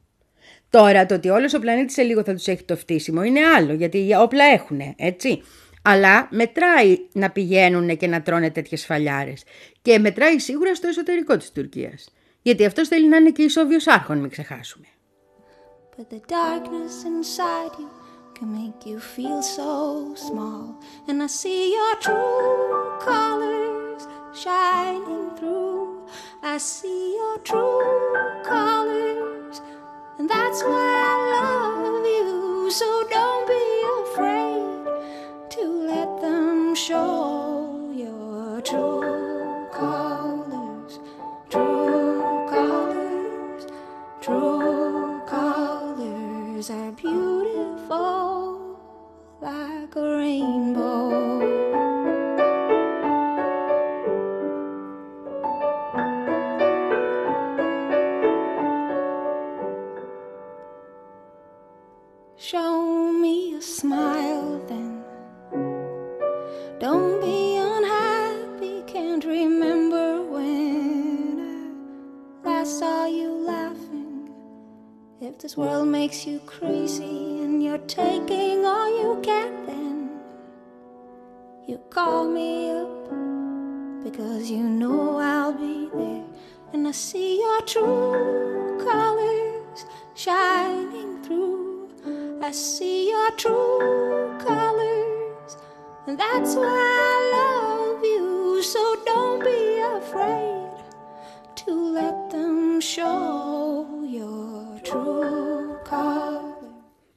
[0.70, 3.72] Τώρα το ότι όλος ο πλανήτης σε λίγο θα τους έχει το φτύσιμο είναι άλλο
[3.72, 5.42] γιατί όπλα έχουν έτσι.
[5.82, 9.42] Αλλά μετράει να πηγαίνουν και να τρώνε τέτοιες φαλιάρες.
[9.82, 12.08] Και μετράει σίγουρα στο εσωτερικό της Τουρκίας.
[12.42, 14.86] Γιατί αυτός θέλει να είναι και ισόβιος άρχον, μην ξεχάσουμε.
[15.96, 17.90] But the darkness inside you
[18.36, 19.72] can make you feel so
[20.28, 20.64] small.
[21.08, 24.02] And I see your true colors
[24.42, 26.08] shining through.
[26.52, 27.82] I see your true
[28.50, 29.29] colors.
[30.20, 32.70] And that's why I love you.
[32.70, 33.64] So don't be
[34.02, 34.84] afraid
[35.54, 40.98] to let them show your true colors,
[41.48, 43.64] true colors,
[44.20, 48.78] true colors are beautiful
[49.40, 50.79] like a rainbow.
[81.69, 83.09] you call me up
[84.03, 86.23] because you know I'll be there.
[86.73, 89.79] And I see your true colors
[90.13, 91.89] shining through.
[92.41, 95.51] I see your true colors.
[96.05, 96.81] And that's why
[97.13, 98.61] I love you.
[98.61, 99.61] So don't be
[99.99, 100.75] afraid
[101.61, 106.43] to let them show your true colors.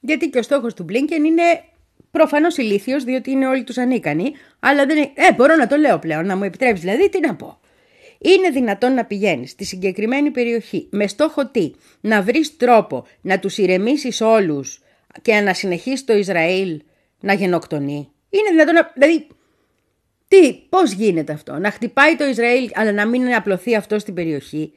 [0.01, 1.65] Γιατί και ο στόχο του Μπλίνκεν είναι
[2.14, 4.34] προφανώς ηλίθιος, διότι είναι όλοι τους ανίκανοι.
[4.60, 5.12] Αλλά δεν είναι.
[5.14, 7.60] Ε, μπορώ να το λέω πλέον, να μου επιτρέψεις δηλαδή, τι να πω.
[8.18, 11.72] Είναι δυνατόν να πηγαίνεις στη συγκεκριμένη περιοχή με στόχο τι,
[12.02, 14.82] να βρεις τρόπο να τους ηρεμήσεις όλους
[15.22, 16.82] και να συνεχίσει το Ισραήλ
[17.20, 18.12] να γενοκτονεί.
[18.30, 18.92] Είναι δυνατόν να.
[18.94, 19.28] Δηλαδή,
[20.28, 24.74] τι, πώς γίνεται αυτό, να χτυπάει το Ισραήλ, αλλά να μην απλωθεί αυτό στην περιοχή;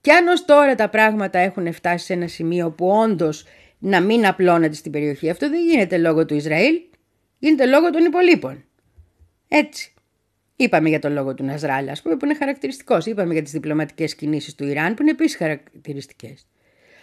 [0.00, 3.44] Και αν ως τώρα τα πράγματα έχουν φτάσει σε ένα σημείο που όντως
[3.84, 6.80] να μην απλώνεται στην περιοχή, αυτό δεν γίνεται λόγω του Ισραήλ,
[7.38, 8.64] γίνεται λόγω των υπολείπων.
[9.48, 9.92] Έτσι.
[10.56, 13.06] Είπαμε για τον λόγο του Ναζράλ, ας πούμε, που είναι χαρακτηριστικός.
[13.06, 16.46] Είπαμε για τις διπλωματικές κινήσεις του Ιράν, που είναι επίσης χαρακτηριστικές.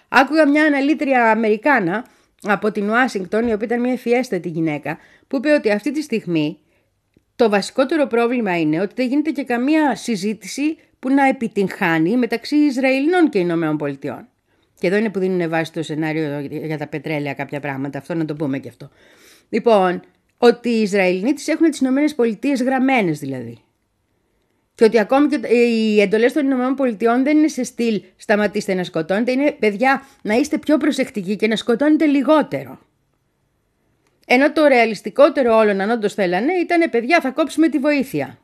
[0.07, 2.05] Άκουγα μια αναλύτρια Αμερικάνα
[2.43, 6.57] από την Ουάσιγκτον, η οποία ήταν μια ευφιέστατη γυναίκα, που είπε ότι αυτή τη στιγμή
[7.35, 13.29] το βασικότερο πρόβλημα είναι ότι δεν γίνεται και καμία συζήτηση που να επιτυγχάνει μεταξύ Ισραηλινών
[13.29, 14.27] και Ηνωμένων Πολιτειών.
[14.79, 18.25] Και εδώ είναι που δίνουν βάση το σενάριο για τα πετρέλαια κάποια πράγματα, αυτό να
[18.25, 18.89] το πούμε και αυτό.
[19.49, 20.01] Λοιπόν,
[20.37, 23.57] ότι οι Ισραηλινοί τις έχουν τις Ηνωμένες Πολιτείες γραμμένες δηλαδή.
[24.75, 28.83] Και ότι ακόμη και οι εντολές των Ηνωμένων Πολιτειών δεν είναι σε στυλ σταματήστε να
[28.83, 32.79] σκοτώνετε, είναι παιδιά να είστε πιο προσεκτικοί και να σκοτώνετε λιγότερο.
[34.25, 38.39] Ενώ το ρεαλιστικότερο όλων, αν όντως θέλανε, ήταν παιδιά θα κόψουμε τη βοήθεια.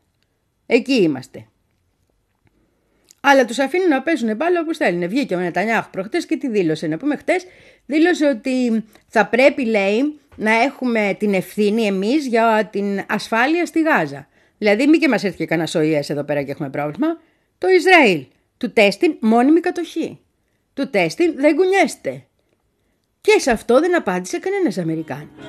[0.65, 1.47] Εκεί είμαστε.
[3.27, 5.07] Αλλά τους αφήνουν να παίζουν μπάλα όπως θέλουν.
[5.09, 6.87] Βγήκε ο Νετανιάχου προχτές και τι δήλωσε.
[6.87, 7.45] Να πούμε χτες,
[7.85, 14.27] δήλωσε ότι θα πρέπει, λέει, να έχουμε την ευθύνη εμείς για την ασφάλεια στη Γάζα.
[14.57, 17.21] Δηλαδή, μη και μας έρθει και κανένα ο εδώ πέρα και έχουμε πρόβλημα.
[17.57, 18.25] Το Ισραήλ.
[18.57, 20.19] Του τέστην μόνιμη κατοχή.
[20.73, 22.23] Του τέστην δεν κουνιέστε.
[23.21, 25.45] Και σε αυτό δεν απάντησε κανένας Αμερικάνος.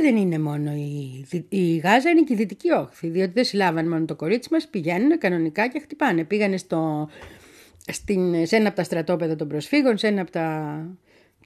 [0.00, 3.08] Δεν είναι μόνο η, η Γάζα, είναι και η Δυτική Όχθη.
[3.08, 6.24] Διότι δεν συλλάβαν μόνο το κορίτσι μας, πηγαίνουν κανονικά και χτυπάνε.
[6.24, 7.08] Πήγανε στο,
[7.86, 10.78] στην, σε ένα από τα στρατόπεδα των προσφύγων, σε ένα από τα,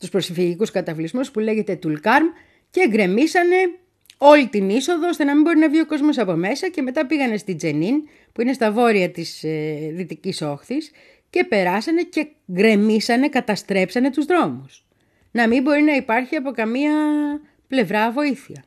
[0.01, 2.27] τους προσφυγικούς καταβλισμούς που λέγεται Τουλκάρμ
[2.71, 3.57] και γκρεμίσανε
[4.19, 7.07] όλη την είσοδο ώστε να μην μπορεί να βγει ο κόσμος από μέσα και μετά
[7.07, 7.95] πήγανε στη Τζενίν
[8.33, 10.91] που είναι στα βόρεια της ε, Δυτικής Όχθης
[11.31, 14.85] και περάσανε και γκρεμίσανε, καταστρέψανε τους δρόμους.
[15.31, 16.93] Να μην μπορεί να υπάρχει από καμία
[17.73, 18.65] πλευρά βοήθεια.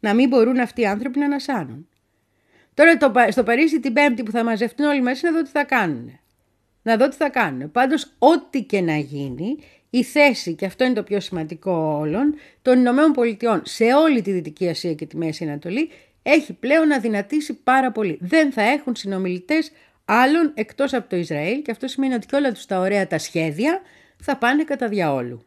[0.00, 1.88] Να μην μπορούν αυτοί οι άνθρωποι να ανασάνουν.
[2.74, 5.64] Τώρα το, στο Παρίσι την Πέμπτη που θα μαζευτούν όλοι μέσα να δω τι θα
[5.64, 6.18] κάνουν.
[6.82, 7.70] Να δω τι θα κάνουν.
[7.70, 9.58] Πάντως ό,τι και να γίνει
[9.90, 14.32] η θέση, και αυτό είναι το πιο σημαντικό όλων, των Ηνωμένων Πολιτειών σε όλη τη
[14.32, 15.90] Δυτική Ασία και τη Μέση Ανατολή
[16.22, 18.18] έχει πλέον αδυνατήσει πάρα πολύ.
[18.20, 19.70] Δεν θα έχουν συνομιλητές
[20.04, 23.18] άλλων εκτός από το Ισραήλ και αυτό σημαίνει ότι και όλα τους τα ωραία τα
[23.18, 23.80] σχέδια
[24.22, 25.46] θα πάνε κατά διαόλου.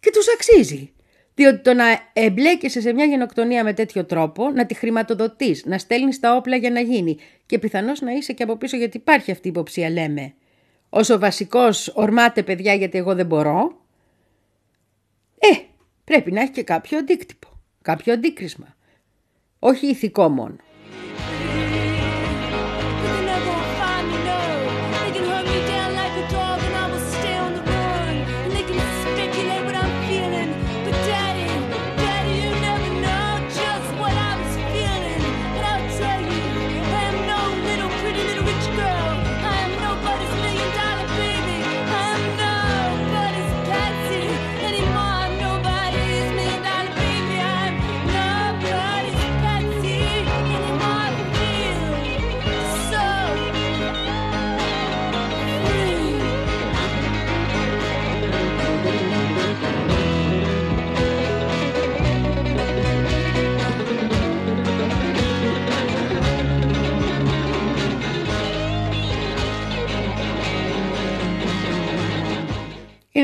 [0.00, 0.90] Και τους αξίζει.
[1.36, 6.20] Διότι το να εμπλέκεσαι σε μια γενοκτονία με τέτοιο τρόπο, να τη χρηματοδοτείς, να στέλνεις
[6.20, 9.46] τα όπλα για να γίνει και πιθανώς να είσαι και από πίσω γιατί υπάρχει αυτή
[9.46, 10.34] η υποψία, λέμε.
[10.88, 13.80] Όσο βασικός ορμάτε παιδιά γιατί εγώ δεν μπορώ,
[15.38, 15.56] ε,
[16.04, 17.48] πρέπει να έχει και κάποιο αντίκτυπο,
[17.82, 18.76] κάποιο αντίκρισμα.
[19.58, 20.56] Όχι ηθικό μόνο.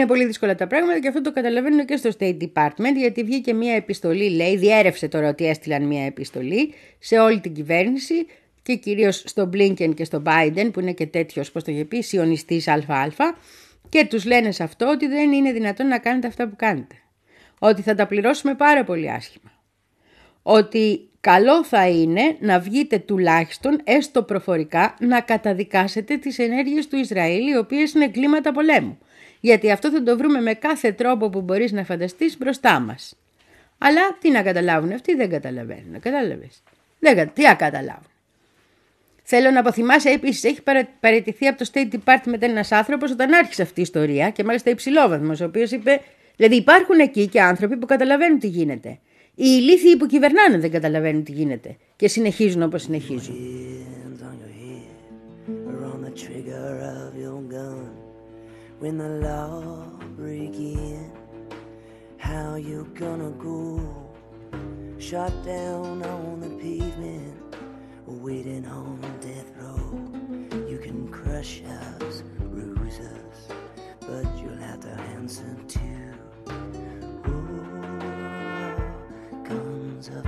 [0.03, 3.55] Είναι πολύ δύσκολα τα πράγματα και αυτό το καταλαβαίνω και στο State Department γιατί βγήκε
[3.55, 8.27] μια επιστολή, λέει, διέρευσε τώρα ότι έστειλαν μια επιστολή σε όλη την κυβέρνηση
[8.63, 12.01] και κυρίως στο Blinken και στο Biden που είναι και τέτοιος, πώς το είχε πει,
[12.01, 13.09] σιωνιστής ΑΑ
[13.89, 16.95] και τους λένε σε αυτό ότι δεν είναι δυνατόν να κάνετε αυτά που κάνετε.
[17.59, 19.53] Ότι θα τα πληρώσουμε πάρα πολύ άσχημα.
[20.43, 27.49] Ότι καλό θα είναι να βγείτε τουλάχιστον έστω προφορικά να καταδικάσετε τις ενέργειες του Ισραήλ
[27.49, 28.99] οι οποίες είναι κλίματα πολέμου
[29.45, 33.17] γιατί αυτό θα το βρούμε με κάθε τρόπο που μπορείς να φανταστείς μπροστά μας.
[33.79, 36.63] Αλλά τι να καταλάβουν αυτοί δεν καταλαβαίνουν, κατάλαβες.
[36.99, 38.11] Δεν, τι να καταλάβουν.
[39.23, 40.63] Θέλω να αποθυμάσαι επίσης, έχει
[41.01, 45.41] παραιτηθεί από το State Department ένας άνθρωπος όταν άρχισε αυτή η ιστορία και μάλιστα υψηλόβαθμος,
[45.41, 46.01] ο οποίος είπε.
[46.37, 48.89] Δηλαδή υπάρχουν εκεί και άνθρωποι που καταλαβαίνουν τι γίνεται.
[49.35, 53.37] Οι ηλίθιοι που κυβερνάνε δεν καταλαβαίνουν τι γίνεται και συνεχίζουν όπως συνεχίζουν.
[58.83, 59.85] When the law
[60.17, 61.09] break in
[62.17, 63.81] how you gonna go
[64.99, 67.55] shot down on the pavement
[68.07, 70.67] waiting on death row?
[70.69, 73.53] You can crush us bruise us
[74.01, 76.13] but you'll have to answer too.
[77.25, 77.55] Oh,
[79.45, 80.25] guns of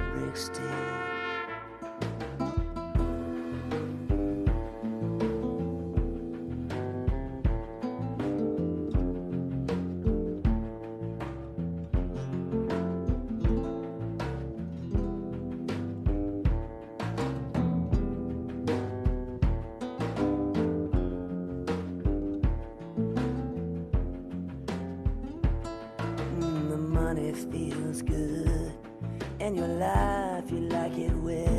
[29.55, 31.54] Your you laugh, you like it with.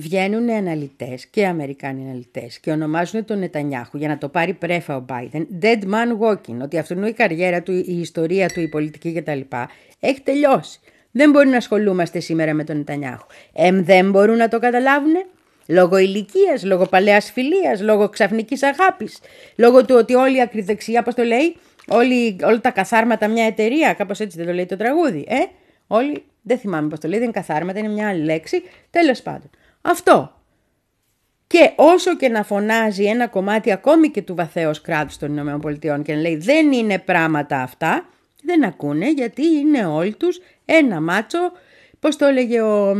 [0.00, 5.04] Βγαίνουν αναλυτές και Αμερικάνοι αναλυτές και ονομάζουν τον Νετανιάχου για να το πάρει πρέφα ο
[5.08, 9.40] Biden dead man walking, ότι αυτόν η καριέρα του, η ιστορία του, η πολιτική κτλ.
[10.00, 10.80] έχει τελειώσει.
[11.10, 13.26] Δεν μπορεί να ασχολούμαστε σήμερα με τον Νετανιάχου.
[13.52, 15.12] Εμ δεν μπορούν να το καταλάβουν.
[15.66, 19.18] Λόγω ηλικίας, λόγω παλαιάς φιλίας, λόγω ξαφνικής αγάπης,
[19.56, 21.56] λόγω του ότι όλη η ακριδεξιά, πώς το λέει,
[21.88, 25.38] όλοι, όλα τα καθάρματα μια εταιρεία, κάπως έτσι δεν το λέει το τραγούδι, ε;
[25.86, 28.62] Όλοι, δεν θυμάμαι πώς το λέει, δεν είναι καθάρματα, είναι μια άλλη λέξη.
[28.90, 29.50] Τέλος πάντων.
[29.80, 30.34] Αυτό.
[31.46, 36.14] Και όσο και να φωνάζει ένα κομμάτι ακόμη και του βαθέως κράτους των ΗΠΑ και
[36.14, 38.08] να λέει δεν είναι πράγματα αυτά,
[38.42, 41.38] Δεν ακούνε γιατί είναι όλοι τους ένα μάτσο,
[42.00, 42.96] πώς το έλεγε ο,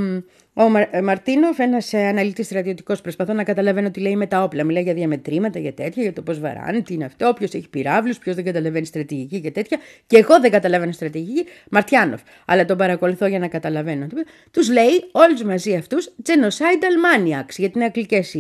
[0.61, 4.65] ο Μαρ, ε, Μαρτίνοφ, ένας αναλυτής στρατιωτικός, προσπαθώ να καταλαβαίνω τι λέει με τα όπλα.
[4.65, 8.19] Μιλάει για διαμετρήματα, για τέτοια, για το πώς βαράνε, τι είναι αυτό, όποιο έχει πυράβλους,
[8.19, 9.79] ποιος δεν καταλαβαίνει στρατηγική και τέτοια.
[10.07, 12.21] Και εγώ δεν καταλαβαίνω στρατηγική, Μαρτιάνοφ.
[12.45, 14.07] Αλλά τον παρακολουθώ για να καταλαβαίνω.
[14.51, 18.37] Τους λέει όλους μαζί αυτούς genocidal maniacs, γιατί είναι αγγλικές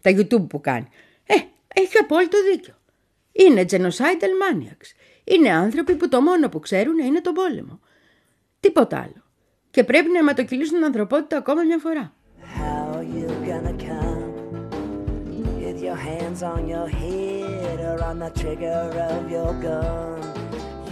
[0.00, 0.86] τα YouTube που κάνει.
[1.26, 1.34] Ε,
[1.74, 2.74] έχει απόλυτο δίκιο.
[3.32, 4.88] Είναι genocidal maniacs.
[5.24, 7.80] Είναι άνθρωποι που το μόνο που ξέρουν είναι τον πόλεμο.
[8.60, 9.23] Τίποτα άλλο.
[9.74, 12.12] Και πρέπει να αιματοκυλήσουν την ανθρωπότητα ακόμα μια φορά.
[12.58, 14.22] How you gonna come
[15.58, 20.20] with your hands on your head or on the trigger of your gun?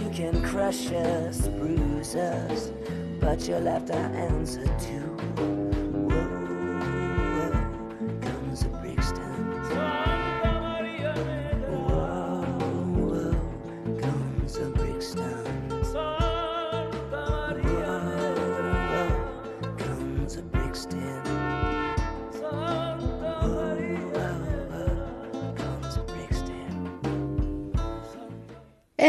[0.01, 2.59] You can crush us, bruise us,
[3.23, 5.12] but you'll have to answer to.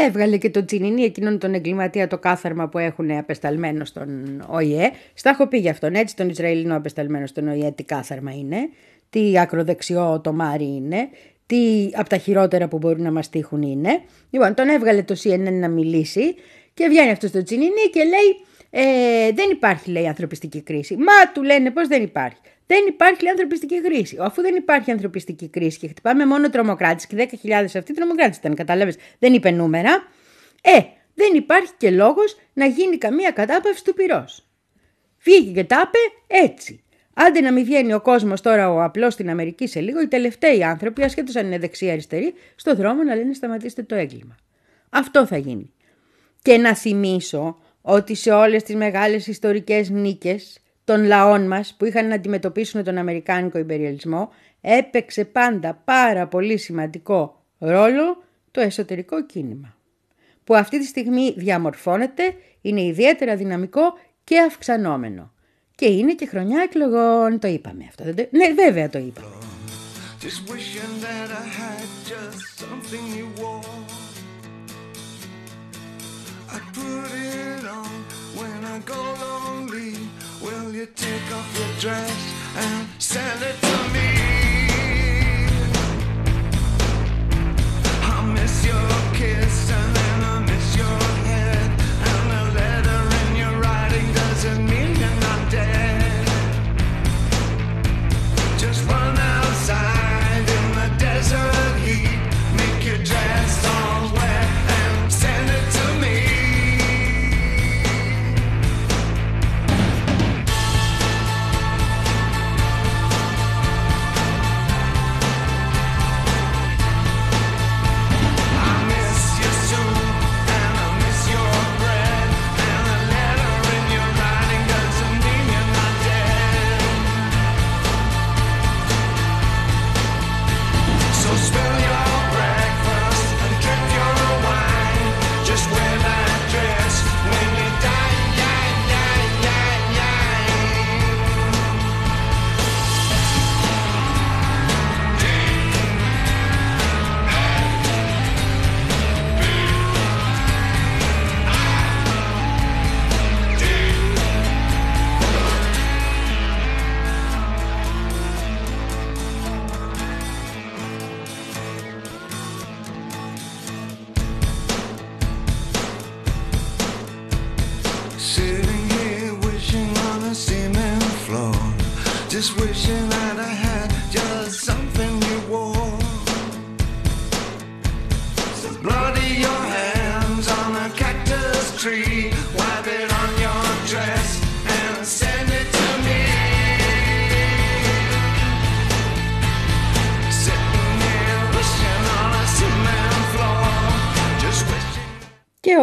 [0.03, 4.91] Έβγαλε και το τσινινί εκείνον τον εγκληματία το κάθαρμα που έχουν απεσταλμένο στον ΟΗΕ.
[5.13, 8.57] Στα έχω πει για αυτόν έτσι, τον Ισραηλινό απεσταλμένο στον ΟΗΕ, τι κάθαρμα είναι,
[9.09, 11.09] τι ακροδεξιό το Μάρι είναι,
[11.45, 14.01] τι από τα χειρότερα που μπορούν να μας τύχουν είναι.
[14.29, 16.35] Λοιπόν, τον έβγαλε το CNN να μιλήσει
[16.73, 20.95] και βγαίνει αυτός στο τσινινί και λέει ε, δεν υπάρχει λέει ανθρωπιστική κρίση.
[20.95, 22.37] Μα του λένε πως δεν υπάρχει.
[22.67, 24.17] Δεν υπάρχει λέει, ανθρωπιστική κρίση.
[24.19, 28.97] Αφού δεν υπάρχει ανθρωπιστική κρίση και χτυπάμε μόνο τρομοκράτες και 10.000 αυτοί τρομοκράτες ήταν, κατάλαβες,
[29.19, 30.07] δεν είπε νούμερα.
[30.61, 30.79] Ε,
[31.13, 34.47] δεν υπάρχει και λόγος να γίνει καμία κατάπαυση του πυρός.
[35.17, 36.83] Φύγει και τα είπε έτσι.
[37.13, 40.63] Άντε να μην βγαίνει ο κόσμος τώρα ο απλός στην Αμερική σε λίγο, οι τελευταίοι
[40.63, 44.35] άνθρωποι, ασχέτως αν είναι δεξιά-αριστεροί, στο δρόμο να λένε σταματήστε το έγκλημα.
[44.89, 45.73] Αυτό θα γίνει.
[46.41, 52.07] Και να θυμίσω ότι σε όλες τις μεγάλες ιστορικές νίκες των λαών μας που είχαν
[52.07, 54.29] να αντιμετωπίσουν τον Αμερικάνικο υπεριαλισμό
[54.61, 59.75] έπαιξε πάντα πάρα πολύ σημαντικό ρόλο το εσωτερικό κίνημα
[60.45, 63.81] που αυτή τη στιγμή διαμορφώνεται, είναι ιδιαίτερα δυναμικό
[64.23, 65.31] και αυξανόμενο.
[65.75, 68.03] Και είναι και χρονιά εκλογών, το είπαμε αυτό.
[68.03, 68.27] Δεν το...
[68.29, 69.27] Ναι, βέβαια το είπαμε.
[70.21, 70.45] Just
[81.85, 83.74] dress and send it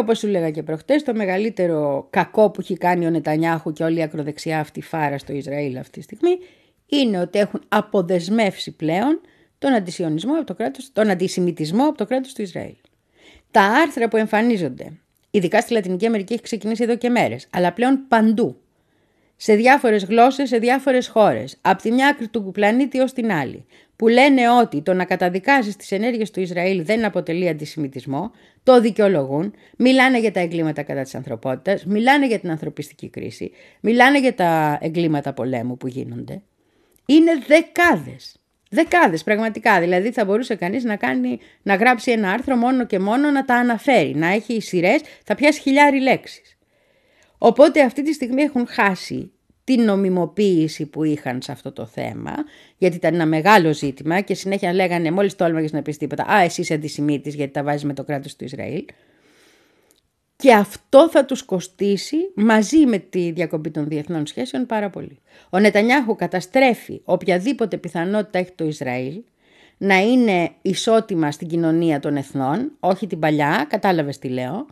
[0.03, 3.99] όπως σου λέγα και προχτές, το μεγαλύτερο κακό που έχει κάνει ο Νετανιάχου και όλη
[3.99, 6.37] η ακροδεξιά αυτή φάρα στο Ισραήλ αυτή τη στιγμή
[6.85, 9.21] είναι ότι έχουν αποδεσμεύσει πλέον
[9.57, 12.75] τον αντισιωνισμό από το κράτος, τον αντισημιτισμό από το κράτος του Ισραήλ.
[13.51, 14.91] Τα άρθρα που εμφανίζονται,
[15.31, 18.57] ειδικά στη Λατινική Αμερική έχει ξεκινήσει εδώ και μέρες, αλλά πλέον παντού,
[19.35, 23.65] σε διάφορες γλώσσες, σε διάφορες χώρες, από τη μια άκρη του πλανήτη ως την άλλη,
[24.03, 28.31] που που λένε ότι το να καταδικάζεις τις ενέργειες του Ισραήλ δεν αποτελεί αντισημιτισμό,
[28.63, 34.19] το δικαιολογούν, μιλάνε για τα εγκλήματα κατά της ανθρωπότητας, μιλάνε για την ανθρωπιστική κρίση, μιλάνε
[34.19, 36.41] για τα εγκλήματα πολέμου που γίνονται.
[37.05, 38.35] Είναι δεκάδες.
[38.69, 39.79] Δεκάδες πραγματικά.
[39.79, 43.55] Δηλαδή θα μπορούσε κανείς να, κάνει, να γράψει ένα άρθρο μόνο και μόνο να τα
[43.55, 46.57] αναφέρει, να έχει σειρές, θα πιάσει χιλιάρι λέξεις.
[47.37, 49.31] Οπότε αυτή τη στιγμή έχουν χάσει
[49.63, 52.33] την νομιμοποίηση που είχαν σε αυτό το θέμα,
[52.77, 56.61] γιατί ήταν ένα μεγάλο ζήτημα και συνέχεια λέγανε μόλις τόλμαγες να πεις τίποτα «Α, εσύ
[56.61, 58.85] είσαι αντισημίτης γιατί τα βάζεις με το κράτος του Ισραήλ».
[60.35, 65.19] Και αυτό θα τους κοστίσει μαζί με τη διακοπή των διεθνών σχέσεων πάρα πολύ.
[65.49, 69.23] Ο Νετανιάχου καταστρέφει οποιαδήποτε πιθανότητα έχει το Ισραήλ
[69.77, 74.65] να είναι ισότιμα στην κοινωνία των εθνών, όχι την παλιά, κατάλαβες τι λέω,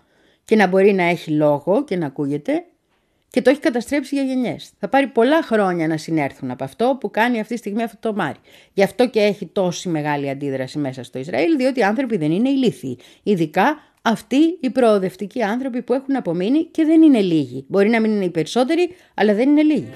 [0.46, 2.66] και να μπορεί να έχει λόγο και να ακούγεται
[3.32, 4.72] και το έχει καταστρέψει για γενιές.
[4.80, 8.14] Θα πάρει πολλά χρόνια να συνέρθουν από αυτό που κάνει αυτή τη στιγμή αυτό το
[8.16, 8.40] Μάρι.
[8.74, 12.50] Γι' αυτό και έχει τόση μεγάλη αντίδραση μέσα στο Ισραήλ, διότι οι άνθρωποι δεν είναι
[12.50, 12.98] ηλίθιοι.
[13.24, 17.66] Ειδικά αυτοί οι προοδευτικοί άνθρωποι που έχουν απομείνει και δεν είναι λίγοι.
[17.68, 19.92] Μπορεί να μην είναι οι περισσότεροι, αλλά δεν είναι λίγοι.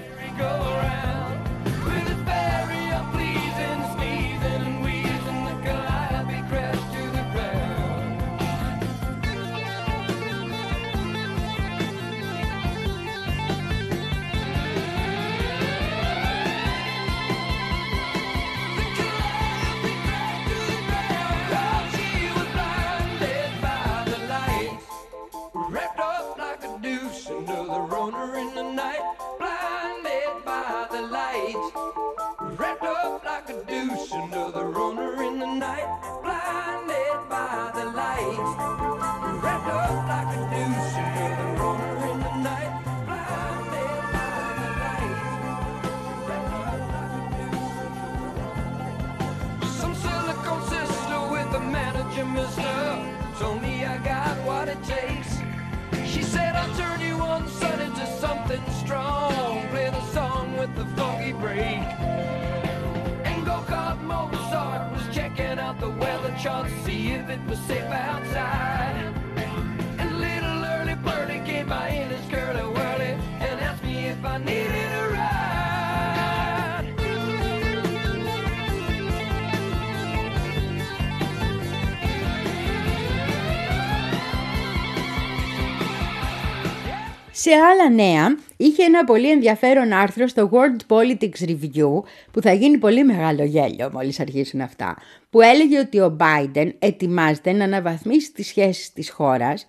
[87.48, 92.78] Σε άλλα νέα, είχε ένα πολύ ενδιαφέρον άρθρο στο World Politics Review, που θα γίνει
[92.78, 94.96] πολύ μεγάλο γέλιο μόλις αρχίσουν αυτά,
[95.30, 99.66] που έλεγε ότι ο Biden ετοιμάζεται να αναβαθμίσει τις σχέσεις της χώρας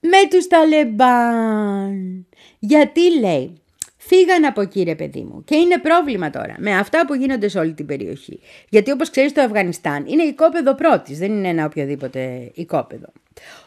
[0.00, 2.26] με τους Ταλεμπάν.
[2.58, 3.62] Γιατί λέει,
[4.06, 7.58] Φύγαν από εκεί ρε παιδί μου και είναι πρόβλημα τώρα με αυτά που γίνονται σε
[7.58, 8.40] όλη την περιοχή.
[8.68, 13.12] Γιατί όπως ξέρεις το Αφγανιστάν είναι οικόπεδο πρώτης, δεν είναι ένα οποιοδήποτε οικόπεδο.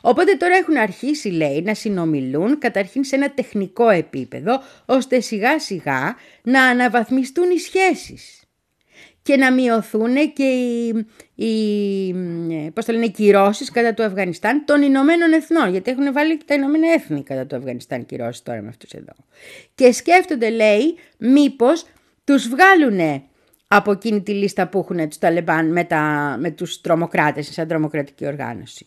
[0.02, 6.16] Οπότε τώρα έχουν αρχίσει λέει να συνομιλούν καταρχήν σε ένα τεχνικό επίπεδο ώστε σιγά σιγά
[6.42, 8.39] να αναβαθμιστούν οι σχέσεις
[9.22, 10.88] και να μειωθούν και οι,
[11.36, 16.44] οι, πώς το λένε, κυρώσεις κατά του Αφγανιστάν των Ηνωμένων Εθνών, γιατί έχουν βάλει και
[16.48, 19.14] τα Ηνωμένα Έθνη κατά του Αφγανιστάν κυρώσεις τώρα με αυτούς εδώ.
[19.76, 21.86] Και σκέφτονται, λέει, μήπως
[22.24, 23.24] τους βγάλουν
[23.68, 28.26] από εκείνη τη λίστα που έχουν τους Ταλεμπάν με, τα, με τους τρομοκράτες σαν τρομοκρατική
[28.26, 28.86] οργάνωση.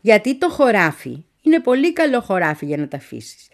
[0.00, 3.48] Γιατί το χωράφι είναι πολύ καλό χωράφι για να τα αφήσεις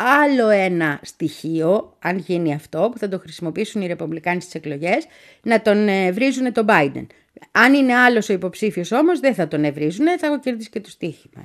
[0.00, 5.06] άλλο ένα στοιχείο, αν γίνει αυτό, που θα το χρησιμοποιήσουν οι Ρεπουμπλικάνοι στις εκλογές,
[5.42, 7.06] να τον ε, βρίζουν τον Biden.
[7.50, 10.90] Αν είναι άλλος ο υποψήφιος όμως, δεν θα τον ευρίζουν, θα έχω κερδίσει και το
[10.90, 11.44] στοίχημα.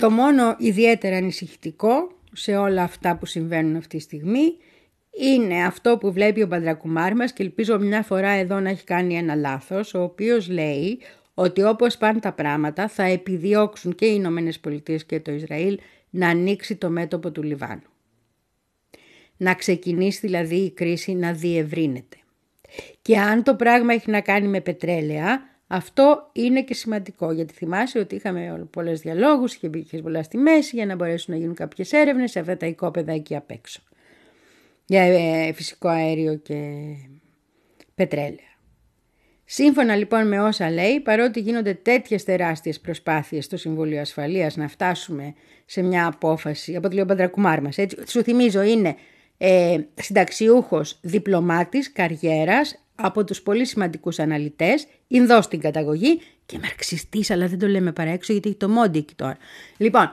[0.00, 4.56] Το μόνο ιδιαίτερα ανησυχητικό σε όλα αυτά που συμβαίνουν αυτή τη στιγμή
[5.10, 9.16] είναι αυτό που βλέπει ο Παντρακουμάρ μας και ελπίζω μια φορά εδώ να έχει κάνει
[9.16, 10.98] ένα λάθος, ο οποίος λέει
[11.34, 15.78] ότι όπως πάνε τα πράγματα θα επιδιώξουν και οι Ηνωμένες Πολιτείες και το Ισραήλ
[16.10, 17.90] να ανοίξει το μέτωπο του Λιβάνου.
[19.36, 22.16] Να ξεκινήσει δηλαδή η κρίση να διευρύνεται.
[23.02, 27.98] Και αν το πράγμα έχει να κάνει με πετρέλαια, αυτό είναι και σημαντικό γιατί θυμάσαι
[27.98, 31.92] ότι είχαμε πολλές διαλόγους, είχε μπει πολλά στη μέση για να μπορέσουν να γίνουν κάποιες
[31.92, 33.80] έρευνες σε αυτά τα οικόπεδα εκεί απ' έξω.
[34.86, 36.62] Για ε, φυσικό αέριο και
[37.94, 38.58] πετρέλαια.
[39.44, 45.34] Σύμφωνα λοιπόν με όσα λέει, παρότι γίνονται τέτοιες τεράστιες προσπάθειες στο Συμβούλιο Ασφαλείας να φτάσουμε
[45.64, 47.04] σε μια απόφαση, από τη λέει
[47.34, 48.96] ο μας, έτσι, σου θυμίζω είναι
[49.38, 57.46] ε, συνταξιούχος διπλωμάτης καριέρας από τους πολύ σημαντικούς αναλυτές, Ινδός στην καταγωγή και μαρξιστής, αλλά
[57.46, 59.36] δεν το λέμε παραέξω γιατί έχει το μόντι εκεί τώρα.
[59.76, 60.10] Λοιπόν,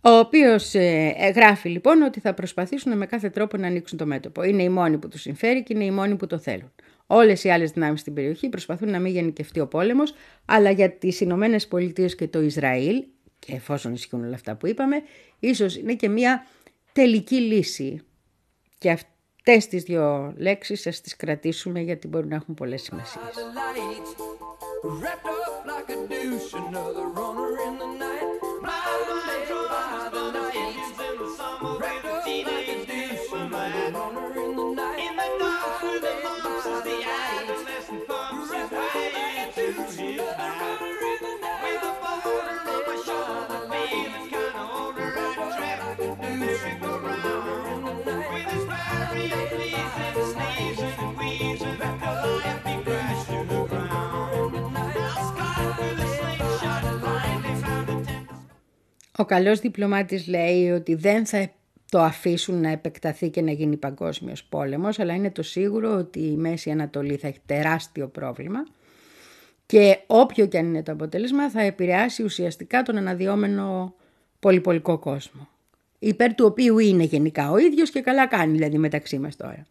[0.00, 4.42] ο οποίος ε, γράφει λοιπόν ότι θα προσπαθήσουν με κάθε τρόπο να ανοίξουν το μέτωπο.
[4.42, 6.72] Είναι οι μόνοι που τους συμφέρει και είναι οι μόνοι που το θέλουν.
[7.06, 10.14] Όλες οι άλλες δυνάμεις στην περιοχή προσπαθούν να μην γενικευτεί ο πόλεμος,
[10.44, 13.04] αλλά για τις Ηνωμένες Πολιτείες και το Ισραήλ,
[13.38, 15.02] και εφόσον ισχύουν όλα αυτά που είπαμε,
[15.38, 16.46] ίσως είναι και μια
[16.92, 18.00] τελική λύση.
[18.78, 18.90] Και
[19.48, 23.24] αυτές τις δύο λέξεις σας τις κρατήσουμε γιατί μπορούν να έχουν πολλές σημασίες.
[59.18, 61.50] Ο καλός διπλωμάτης λέει ότι δεν θα
[61.90, 66.36] το αφήσουν να επεκταθεί και να γίνει παγκόσμιος πόλεμος, αλλά είναι το σίγουρο ότι η
[66.36, 68.66] Μέση Ανατολή θα έχει τεράστιο πρόβλημα
[69.66, 73.94] και όποιο και αν είναι το αποτέλεσμα θα επηρεάσει ουσιαστικά τον αναδυόμενο
[74.38, 75.48] πολυπολικό κόσμο.
[75.98, 79.66] Υπέρ του οποίου είναι γενικά ο ίδιος και καλά κάνει δηλαδή μεταξύ μας τώρα.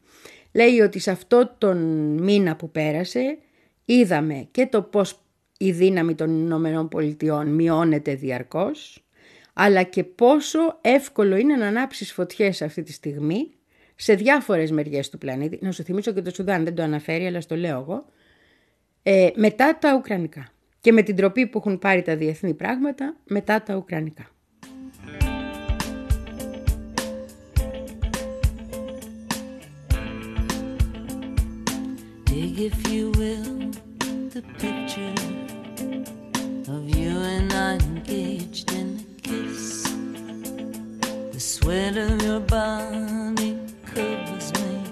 [0.52, 1.78] Λέει ότι σε αυτό τον
[2.22, 3.38] μήνα που πέρασε
[3.86, 5.20] είδαμε και το πώς
[5.58, 9.05] η δύναμη των Ηνωμένων Πολιτειών μειώνεται διαρκώς
[9.58, 13.52] αλλά και πόσο εύκολο είναι να ανάψεις φωτιές αυτή τη στιγμή
[13.96, 15.60] σε διάφορες μεριές του πλανήτη.
[15.62, 18.06] Να σου θυμίσω και το Σουδάν, δεν το αναφέρει, αλλά στο λέω εγώ.
[19.04, 20.48] Ε, μετά τα Ουκρανικά.
[20.82, 24.30] Και με την τροπή που έχουν πάρει τα διεθνή πράγματα, μετά τα Ουκρανικά.
[32.58, 33.72] if you will,
[34.36, 35.16] the picture
[36.76, 39.15] of you and I engaged in
[41.56, 44.84] sweat of your body covers me.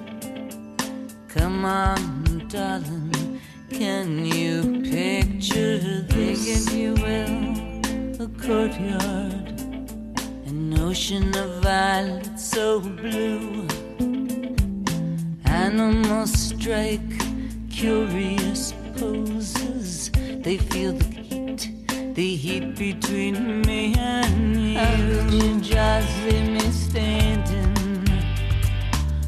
[1.27, 9.59] Come on, darling, can you picture this, if you will, a courtyard,
[10.45, 13.67] an ocean of violets so blue.
[15.43, 17.13] Animals strike
[17.69, 20.11] curious poses,
[20.45, 21.12] they feel the
[22.13, 24.79] the heat between me and you.
[25.29, 28.07] Could just leave me standing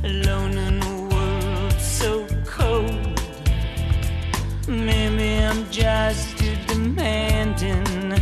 [0.03, 3.19] alone in a world so cold?
[4.67, 8.21] Maybe I'm just too demanding.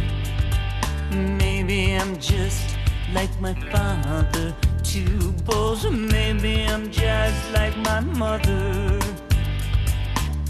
[1.11, 2.77] Maybe I'm just
[3.13, 5.91] like my father, too bold.
[5.91, 8.99] Maybe I'm just like my mother.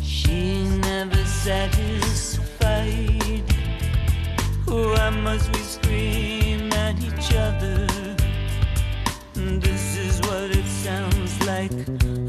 [0.03, 2.43] She's never satisfied.
[4.72, 7.86] Why must we scream at each other?
[9.66, 11.72] This is what it sounds like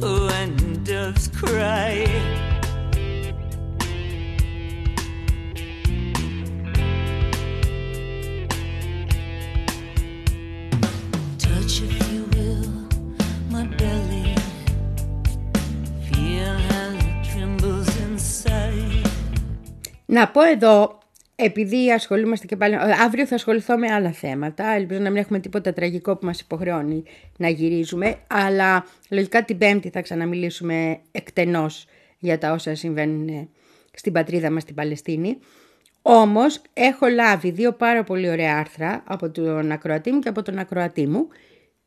[0.02, 0.50] when
[0.84, 1.94] doves cry.
[11.38, 12.70] Touch, if you will,
[13.54, 14.36] my belly.
[16.08, 19.08] Feel how it trembles inside.
[20.06, 20.98] Να πω εδώ
[21.37, 25.73] επειδή ασχολούμαστε και πάλι, αύριο θα ασχοληθώ με άλλα θέματα, ελπίζω να μην έχουμε τίποτα
[25.73, 27.03] τραγικό που μας υποχρεώνει
[27.37, 31.87] να γυρίζουμε, αλλά λογικά την Πέμπτη θα ξαναμιλήσουμε εκτενώς
[32.19, 33.49] για τα όσα συμβαίνουν
[33.95, 35.39] στην πατρίδα μας στην Παλαιστίνη.
[36.03, 40.59] Όμως έχω λάβει δύο πάρα πολύ ωραία άρθρα από τον ακροατή μου και από τον
[40.59, 41.29] ακροατή μου,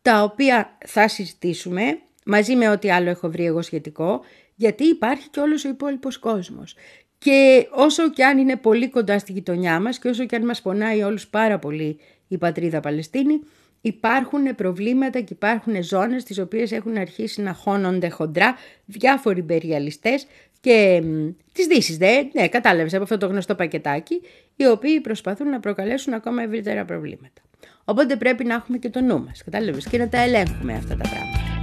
[0.01, 4.21] τα οποία θα συζητήσουμε μαζί με ό,τι άλλο έχω βρει εγώ σχετικό,
[4.55, 6.75] γιατί υπάρχει και όλος ο υπόλοιπος κόσμος.
[7.17, 10.61] Και όσο και αν είναι πολύ κοντά στη γειτονιά μας και όσο και αν μας
[10.61, 13.39] πονάει όλους πάρα πολύ η πατρίδα Παλαιστίνη,
[13.81, 18.55] υπάρχουν προβλήματα και υπάρχουν ζώνες τις οποίες έχουν αρχίσει να χώνονται χοντρά
[18.85, 20.27] διάφοροι υπεριαλιστές
[20.59, 21.03] και
[21.51, 24.21] της Δύσης, δε, ναι, κατάλαβες από αυτό το γνωστό πακετάκι,
[24.55, 27.41] οι οποίοι προσπαθούν να προκαλέσουν ακόμα ευρύτερα προβλήματα.
[27.83, 31.09] Οπότε πρέπει να έχουμε και το νου μας, κατάλαβες, και να τα ελέγχουμε αυτά τα
[31.09, 31.56] πράγματα.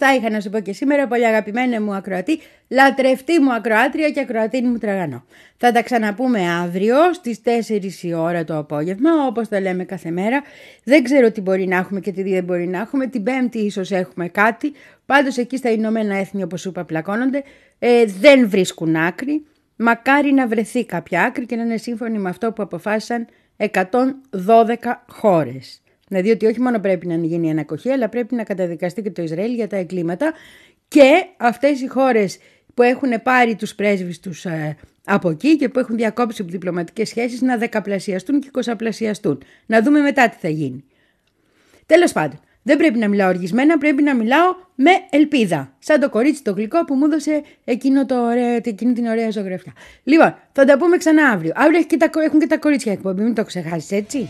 [0.00, 4.20] Αυτά είχα να σου πω και σήμερα, πολύ αγαπημένα μου ακροατή, λατρευτή μου ακροάτρια και
[4.20, 5.24] ακροατή μου τραγανό.
[5.56, 10.42] Θα τα ξαναπούμε αύριο στις 4 η ώρα το απόγευμα, όπως τα λέμε κάθε μέρα.
[10.84, 13.06] Δεν ξέρω τι μπορεί να έχουμε και τι δεν μπορεί να έχουμε.
[13.06, 14.72] Την Πέμπτη ίσως έχουμε κάτι.
[15.06, 17.42] Πάντως εκεί στα Ηνωμένα Έθνη, όπως σου είπα, πλακώνονται.
[17.78, 19.46] Ε, δεν βρίσκουν άκρη.
[19.76, 23.26] Μακάρι να βρεθεί κάποια άκρη και να είναι σύμφωνοι με αυτό που αποφάσισαν
[23.56, 23.66] 112
[25.06, 25.82] χώρες.
[26.08, 29.54] Δηλαδή ότι όχι μόνο πρέπει να γίνει ανακοχή, αλλά πρέπει να καταδικαστεί και το Ισραήλ
[29.54, 30.32] για τα εγκλήματα
[30.88, 32.38] και αυτές οι χώρες
[32.74, 37.40] που έχουν πάρει τους πρέσβεις τους ε, από εκεί και που έχουν διακόψει διπλωματικές σχέσεις
[37.40, 39.42] να δεκαπλασιαστούν και εικοσαπλασιαστούν.
[39.66, 40.84] Να δούμε μετά τι θα γίνει.
[41.86, 45.74] Τέλος πάντων, δεν πρέπει να μιλάω οργισμένα, πρέπει να μιλάω με ελπίδα.
[45.78, 49.72] Σαν το κορίτσι το γλυκό που μου έδωσε εκείνο το ωραίο, εκείνη την ωραία ζωγραφιά.
[50.04, 51.52] Λοιπόν, θα τα πούμε ξανά αύριο.
[51.54, 54.28] Αύριο έχει και τα- έχουν και τα κορίτσια εκπομπή, μην το ξεχάσεις έτσι.